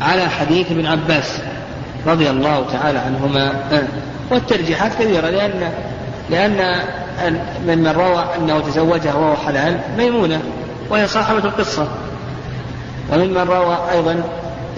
على 0.00 0.28
حديث 0.28 0.70
ابن 0.70 0.86
عباس 0.86 1.38
رضي 2.06 2.30
الله 2.30 2.66
تعالى 2.72 2.98
عنهما. 2.98 3.52
والترجيحات 4.30 4.94
كثيرة 4.94 5.30
لأن 5.30 5.72
لأن 6.30 6.80
ممن 7.66 7.88
روى 7.88 8.24
أنه 8.38 8.60
تزوجها 8.60 9.14
وهو 9.14 9.36
حلال 9.36 9.80
ميمونة 9.98 10.40
وهي 10.90 11.06
صاحبة 11.06 11.38
القصة. 11.38 11.88
وممن 13.12 13.46
روى 13.48 13.78
أيضا 13.92 14.22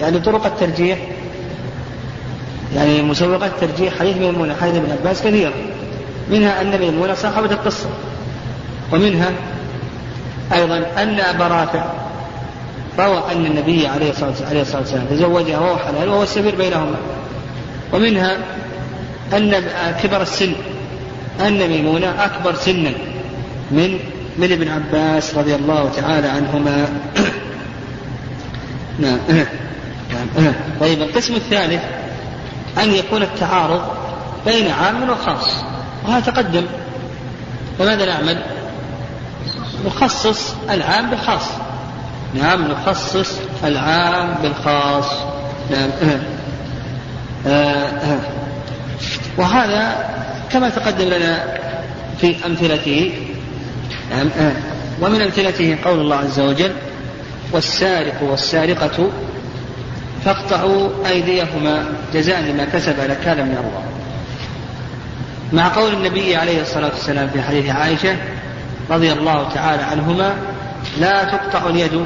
يعني 0.01 0.19
طرق 0.19 0.45
الترجيح 0.45 0.97
يعني 2.75 3.01
مسوقات 3.01 3.51
الترجيح 3.51 3.99
حديث 3.99 4.17
ميمونة 4.17 4.55
حديث 4.61 4.75
ابن 4.75 4.91
عباس 4.91 5.21
كثيرة. 5.21 5.53
منها 6.31 6.61
أن 6.61 6.79
ميمونة 6.79 7.13
صاحبة 7.13 7.51
القصة. 7.51 7.89
ومنها 8.93 9.31
أيضا 10.53 10.77
أن 10.97 11.19
أبا 11.19 11.47
رافع 11.47 11.85
روى 12.99 13.23
أن 13.31 13.45
النبي 13.45 13.87
عليه 13.87 14.09
الصلاة 14.09 14.79
والسلام 14.79 15.05
تزوجها 15.09 15.59
وهو 15.59 15.77
حلال 15.77 16.09
وهو 16.09 16.23
السفير 16.23 16.55
بينهما. 16.55 16.95
ومنها 17.93 18.37
أن 19.33 19.63
كبر 20.03 20.21
السن. 20.21 20.53
أن 21.39 21.67
ميمونة 21.69 22.25
أكبر 22.25 22.55
سنا 22.55 22.91
من 23.71 23.99
من 24.37 24.51
ابن 24.51 24.67
عباس 24.67 25.35
رضي 25.37 25.55
الله 25.55 25.91
تعالى 25.95 26.27
عنهما. 26.27 26.87
نعم. 28.99 29.17
نعم. 30.37 30.53
طيب 30.79 31.01
القسم 31.01 31.35
الثالث 31.35 31.81
أن 32.77 32.93
يكون 32.93 33.21
التعارض 33.21 33.81
بين 34.45 34.71
عام 34.71 35.09
وخاص 35.09 35.51
وهذا 36.05 36.31
تقدم. 36.31 36.65
فماذا 37.79 38.05
نعمل؟ 38.05 38.43
نخصص 39.85 40.55
العام 40.69 41.09
بالخاص. 41.09 41.45
نعم 42.33 42.71
نخصص 42.71 43.39
العام 43.63 44.35
بالخاص. 44.41 45.05
نعم. 45.71 45.89
آه، 47.47 48.19
وهذا 49.37 50.09
كما 50.51 50.69
تقدم 50.69 51.05
لنا 51.05 51.57
في 52.21 52.35
أمثلته. 52.45 53.13
نعم 54.11 54.29
ومن 55.01 55.21
أمثلته 55.21 55.77
قول 55.85 55.99
الله 55.99 56.15
عز 56.15 56.39
وجل 56.39 56.71
والسارق 57.51 58.23
والسارقة 58.23 59.09
فاقطعوا 60.25 60.89
أيديهما 61.07 61.85
جزاء 62.13 62.41
لما 62.41 62.65
كسب 62.65 62.95
نكالا 62.99 63.43
من 63.43 63.57
الله. 63.57 63.83
مع 65.53 65.67
قول 65.67 65.93
النبي 65.93 66.35
عليه 66.35 66.61
الصلاة 66.61 66.89
والسلام 66.89 67.29
في 67.29 67.41
حديث 67.41 67.69
عائشة 67.69 68.15
رضي 68.89 69.11
الله 69.11 69.49
تعالى 69.49 69.83
عنهما 69.83 70.35
لا 70.99 71.23
تقطع 71.23 71.69
اليد 71.69 72.05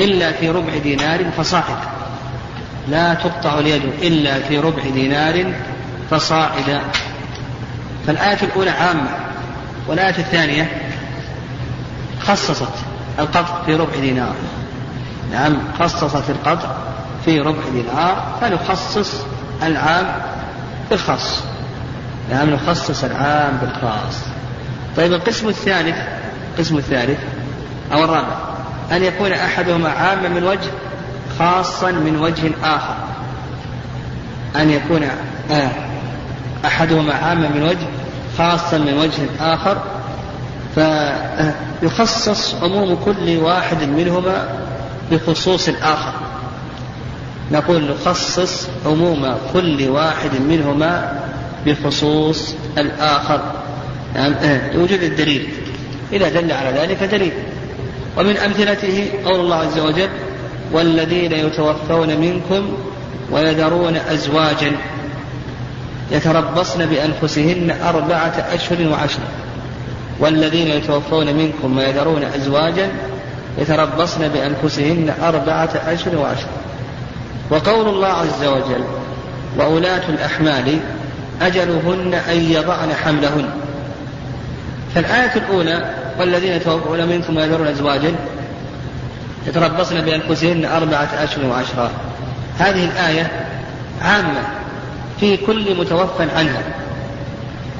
إلا 0.00 0.32
في 0.32 0.50
ربع 0.50 0.76
دينار 0.82 1.24
فصاعد. 1.36 1.78
لا 2.88 3.14
تقطع 3.14 3.58
اليد 3.58 3.82
إلا 4.02 4.38
في 4.38 4.58
ربع 4.58 4.82
دينار 4.94 5.52
فصاعدا 6.10 6.80
فالآية 8.06 8.38
الأولى 8.42 8.70
عامة 8.70 9.08
والآية 9.86 10.18
الثانية 10.18 10.70
خصصت 12.20 12.72
القطع 13.18 13.62
في 13.66 13.74
ربع 13.74 13.96
دينار. 14.00 14.34
نعم 15.32 15.58
خصصت 15.78 16.30
القطع 16.30 16.89
في 17.24 17.40
ربع 17.40 17.62
دينار 17.72 18.38
فنخصص 18.40 19.14
العام 19.62 20.06
بالخاص. 20.90 21.42
نعم 22.30 22.50
نخصص 22.50 23.04
العام 23.04 23.58
بالخاص. 23.62 24.18
طيب 24.96 25.12
القسم 25.12 25.48
الثالث 25.48 25.96
القسم 26.52 26.76
الثالث 26.76 27.18
أو 27.92 28.04
الرابع 28.04 28.36
أن 28.92 29.04
يكون 29.04 29.32
أحدهما 29.32 29.88
عاما 29.88 30.28
من 30.28 30.44
وجه 30.44 30.70
خاصا 31.38 31.90
من 31.90 32.16
وجه 32.16 32.50
آخر. 32.64 32.94
أن 34.56 34.70
يكون 34.70 35.02
آه 35.50 35.70
أحدهما 36.64 37.14
عاما 37.14 37.48
من 37.48 37.62
وجه 37.62 37.86
خاصا 38.38 38.78
من 38.78 38.98
وجه 38.98 39.54
آخر. 39.54 39.78
فيخصص 40.74 42.54
عموم 42.62 42.98
كل 43.04 43.36
واحد 43.36 43.82
منهما 43.82 44.48
بخصوص 45.10 45.68
الآخر. 45.68 46.12
نقول 47.52 47.90
نخصص 47.90 48.68
عموم 48.86 49.34
كل 49.52 49.88
واحد 49.88 50.30
منهما 50.48 51.20
بخصوص 51.66 52.54
الآخر. 52.78 53.40
نعم 54.14 54.34
لوجود 54.74 55.02
الدليل. 55.02 55.48
إذا 56.12 56.28
دل 56.28 56.52
على 56.52 56.78
ذلك 56.80 57.02
دليل. 57.02 57.32
ومن 58.18 58.36
أمثلته 58.36 59.10
قول 59.24 59.40
الله 59.40 59.56
عز 59.56 59.78
وجل 59.78 60.08
والذين 60.72 61.32
يتوفون 61.32 62.20
منكم 62.20 62.76
ويذرون 63.30 63.96
أزواجا 63.96 64.72
يتربصن 66.12 66.86
بأنفسهن 66.86 67.76
أربعة 67.82 68.46
أشهر 68.52 68.88
وعشرة. 68.88 69.28
والذين 70.20 70.66
يتوفون 70.66 71.34
منكم 71.34 71.78
ويذرون 71.78 72.22
أزواجا 72.24 72.88
يتربصن 73.58 74.28
بأنفسهن 74.28 75.14
أربعة 75.22 75.70
أشهر 75.86 76.16
وعشرة. 76.16 76.69
وقول 77.50 77.88
الله 77.88 78.08
عز 78.08 78.44
وجل 78.44 78.84
وأولاة 79.56 80.02
الأحمال 80.08 80.78
أجلهن 81.42 82.14
أن 82.14 82.36
يضعن 82.36 82.94
حملهن. 83.04 83.48
فالآية 84.94 85.32
الأولى 85.36 85.94
والذين 86.18 86.52
يتوفون 86.52 87.08
منكم 87.08 87.36
ويذرون 87.36 87.66
أزواجا 87.66 88.14
يتربصن 89.46 90.00
بأنفسهن 90.00 90.64
أربعة 90.64 91.08
أشهر 91.18 91.46
وعشرة. 91.46 91.90
هذه 92.58 92.84
الآية 92.84 93.30
عامة 94.02 94.42
في 95.20 95.36
كل 95.36 95.76
متوفى 95.76 96.22
عنها. 96.36 96.62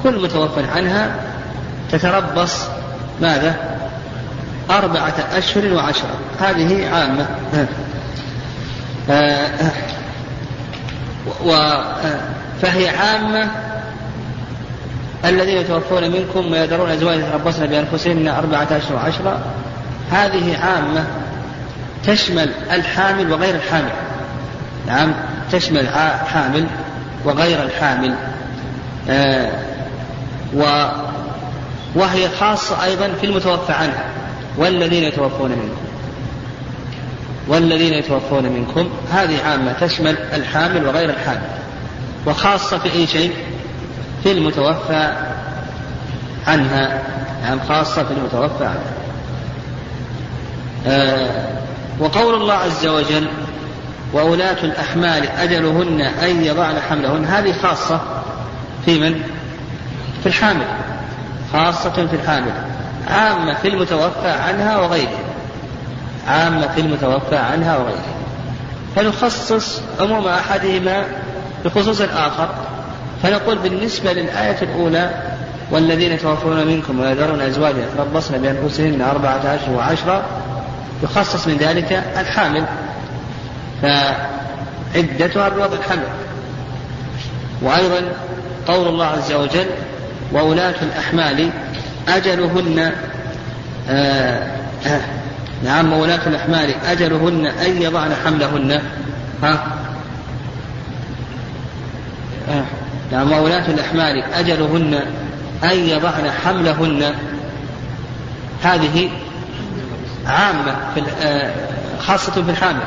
كل 0.03 0.23
متوفى 0.23 0.63
عنها 0.75 1.15
تتربص 1.91 2.63
ماذا؟ 3.21 3.55
أربعة 4.69 5.13
أشهر 5.33 5.73
وعشرة. 5.73 6.15
هذه 6.39 6.89
عامة. 6.93 7.27
فهي 12.61 12.89
عامة 12.89 13.49
الذين 15.25 15.57
يتوفون 15.57 16.11
منكم 16.11 16.51
ويذرون 16.51 16.89
أزواج 16.89 17.19
يتربصن 17.19 17.67
بأنفسهن 17.67 18.27
أربعة 18.27 18.67
أشهر 18.71 18.95
وعشرة 18.95 19.39
هذه 20.11 20.57
عامة 20.57 21.05
تشمل 22.05 22.51
الحامل 22.71 23.31
وغير 23.31 23.55
الحامل. 23.55 23.91
نعم 24.87 25.13
تشمل 25.51 25.87
حامل 26.33 26.67
وغير 27.25 27.63
الحامل. 27.63 28.15
آه 29.09 29.51
و 30.55 30.87
وهي 31.95 32.29
خاصة 32.29 32.83
أيضا 32.83 33.09
في 33.21 33.25
المتوفى 33.25 33.73
عنه 33.73 34.03
والذين 34.57 35.03
يتوفون 35.03 35.49
منكم. 35.49 35.90
والذين 37.51 37.93
يتوفون 37.93 38.43
منكم 38.43 38.89
هذه 39.11 39.43
عامة 39.45 39.73
تشمل 39.73 40.17
الحامل 40.33 40.87
وغير 40.87 41.09
الحامل. 41.09 41.41
وخاصة 42.25 42.77
في 42.77 42.93
أي 42.93 43.07
شيء؟ 43.07 43.31
في 44.23 44.31
المتوفى 44.31 45.13
عنها 46.47 47.03
نعم 47.43 47.59
خاصة 47.69 48.03
في 48.03 48.11
المتوفى 48.13 48.65
عنها. 48.65 48.93
آه 50.87 51.45
وقول 51.99 52.35
الله 52.35 52.53
عز 52.53 52.87
وجل 52.87 53.27
وأولاة 54.13 54.63
الأحمال 54.63 55.29
أجلهن 55.29 56.01
أن 56.01 56.43
يضعن 56.43 56.79
حملهن 56.89 57.25
هذه 57.25 57.53
خاصة 57.63 58.01
في 58.85 58.99
من؟ 58.99 59.21
في 60.23 60.25
الحامل. 60.25 60.65
خاصة 61.53 62.07
في 62.07 62.15
الحامل. 62.15 62.53
عامة 63.07 63.53
في 63.53 63.67
المتوفى 63.67 64.29
عنها 64.29 64.77
وغيره 64.77 65.30
عامة 66.27 66.67
في 66.67 66.81
المتوفى 66.81 67.35
عنها 67.35 67.77
وغيره 67.77 68.15
فنخصص 68.95 69.81
عموم 69.99 70.27
أحدهما 70.27 71.03
بخصوص 71.65 72.01
الآخر. 72.01 72.49
فنقول 73.23 73.57
بالنسبة 73.57 74.13
للآية 74.13 74.57
الأولى 74.61 75.09
والذين 75.71 76.11
يتوفون 76.11 76.67
منكم 76.67 76.99
ويذرون 76.99 77.41
أزواجا 77.41 77.77
يتربصن 77.93 78.37
بأنفسهن 78.37 79.01
أربعة 79.01 79.37
أشهر 79.37 79.75
وعشرة 79.75 80.23
يخصص 81.03 81.47
من 81.47 81.57
ذلك 81.57 82.03
الحامل. 82.17 82.65
فعدتها 83.81 85.49
بوضع 85.49 85.77
الحمل. 85.77 86.07
وأيضا 87.61 88.01
قول 88.67 88.87
الله 88.87 89.05
عز 89.05 89.33
وجل 89.33 89.67
وولاة 90.33 90.75
الأحمال 90.81 91.49
أجلهن 92.07 92.91
آه 93.89 94.51
آه 94.85 95.01
نعم 95.63 95.93
وولاة 95.93 96.27
الأحمال 96.27 96.75
أجلهن 96.85 97.45
أن 97.45 97.81
يضعن 97.81 98.13
حملهن. 98.25 98.81
ها؟ 99.43 99.63
آه. 102.49 102.65
نعم 103.11 103.31
وولاة 103.31 103.69
الأحمال 103.69 104.23
أجلهن 104.33 104.93
أن 105.63 105.79
يضعن 105.79 106.31
حملهن. 106.31 107.13
هذه 108.63 109.09
عامة 110.27 110.75
في 110.95 111.03
آه 111.23 111.51
خاصة 111.99 112.31
في 112.31 112.51
الحامل 112.51 112.83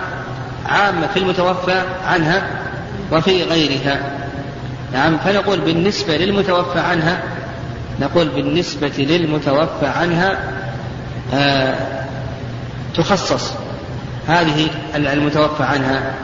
عامة 0.67 1.07
في 1.07 1.19
المتوفى 1.19 1.83
عنها 2.07 2.43
وفي 3.13 3.43
غيرها. 3.43 4.01
نعم 4.93 5.19
فنقول 5.19 5.61
بالنسبة 5.61 6.17
للمتوفى 6.17 6.81
عنها 6.81 7.23
نقول 8.01 8.29
بالنسبة 8.29 8.93
للمتوفى 8.99 9.87
عنها 9.87 10.39
آه 11.35 11.94
تخصص 12.95 13.53
هذه 14.29 14.69
المتوفى 14.95 15.63
عنها 15.63 16.15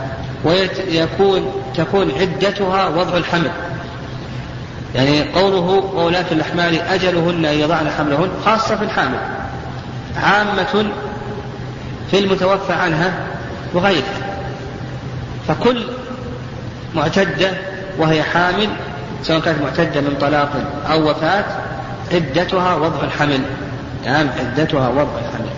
ويكون 0.44 1.52
تكون 1.76 2.10
عدتها 2.20 2.88
وضع 2.88 3.16
الحمل. 3.16 3.50
يعني 4.94 5.22
قوله 5.22 5.84
وولاة 5.94 6.24
الأحمال 6.32 6.80
أجلهن 6.82 7.44
أن 7.44 7.54
يضعن 7.54 7.90
حملهن 7.90 8.28
خاصة 8.44 8.76
في 8.76 8.84
الحامل. 8.84 9.18
عامة 10.16 10.86
في 12.10 12.18
المتوفى 12.18 12.72
عنها 12.72 13.12
وغيرها. 13.74 14.36
فكل 15.48 15.84
معتدة 16.94 17.50
وهي 17.98 18.22
حامل 18.22 18.68
سواء 19.22 19.40
كانت 19.40 19.62
معتدة 19.62 20.00
من 20.00 20.16
طلاق 20.20 20.50
أو 20.90 21.10
وفاة 21.10 21.44
عدتها 22.12 22.74
وضع 22.74 23.04
الحمل. 23.04 23.40
نعم 24.04 24.26
عدتها 24.38 24.88
وضع 24.88 25.18
الحمل. 25.18 25.50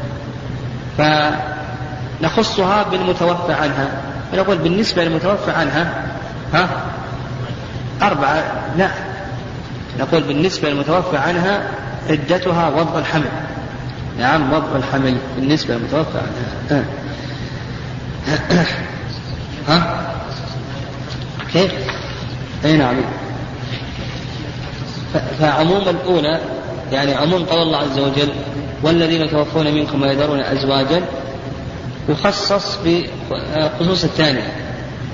فنخصها 0.99 2.83
بالمتوفى 2.83 3.53
عنها. 3.53 3.89
فنقول 4.33 4.59
بالنسبة 4.59 5.05
للمتوفى 5.05 5.51
عنها 5.51 6.07
ها؟ 6.55 6.69
أربعة 8.03 8.45
لا. 8.77 8.89
نقول 9.99 10.23
بالنسبة 10.23 10.71
للمتوفى 10.71 11.17
عنها 11.17 11.63
عدتها 12.11 12.69
وضع 12.69 12.99
الحمل. 12.99 13.29
نعم 14.19 14.53
وضع 14.53 14.77
الحمل 14.77 15.17
بالنسبة 15.37 15.75
للمتوفى 15.75 16.19
عنها. 16.19 16.85
ها؟ 19.69 20.03
كيف؟ 21.53 21.73
أي 22.65 22.77
نعم. 22.77 22.97
فعموم 25.41 25.89
الأولى 25.89 26.41
يعني 26.93 27.15
عموم 27.15 27.45
قول 27.45 27.63
الله 27.63 27.79
عز 27.79 27.99
وجل 27.99 28.33
والذين 28.83 29.23
يتوفون 29.23 29.75
منكم 29.75 30.03
ويذرون 30.03 30.41
أزواجا 30.41 31.03
يخصص 32.09 32.79
بخصوص 32.85 34.05
الثانية 34.05 34.53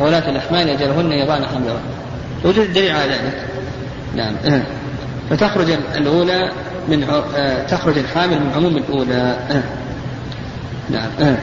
ولاة 0.01 0.31
الأحمال 0.31 0.69
أجلهن 0.69 1.13
يضعن 1.13 1.47
حملهن 1.47 1.81
وجود 2.45 2.59
الدليل 2.59 2.91
على 2.91 3.13
ذلك. 3.13 3.47
نعم. 4.17 4.35
فتخرج 5.31 5.71
الأولى 5.71 6.53
من 6.89 7.07
تخرج 7.69 7.99
الحامل 7.99 8.41
من 8.41 8.53
عموم 8.57 8.77
الأولى. 8.77 9.37
نعم. 10.91 11.37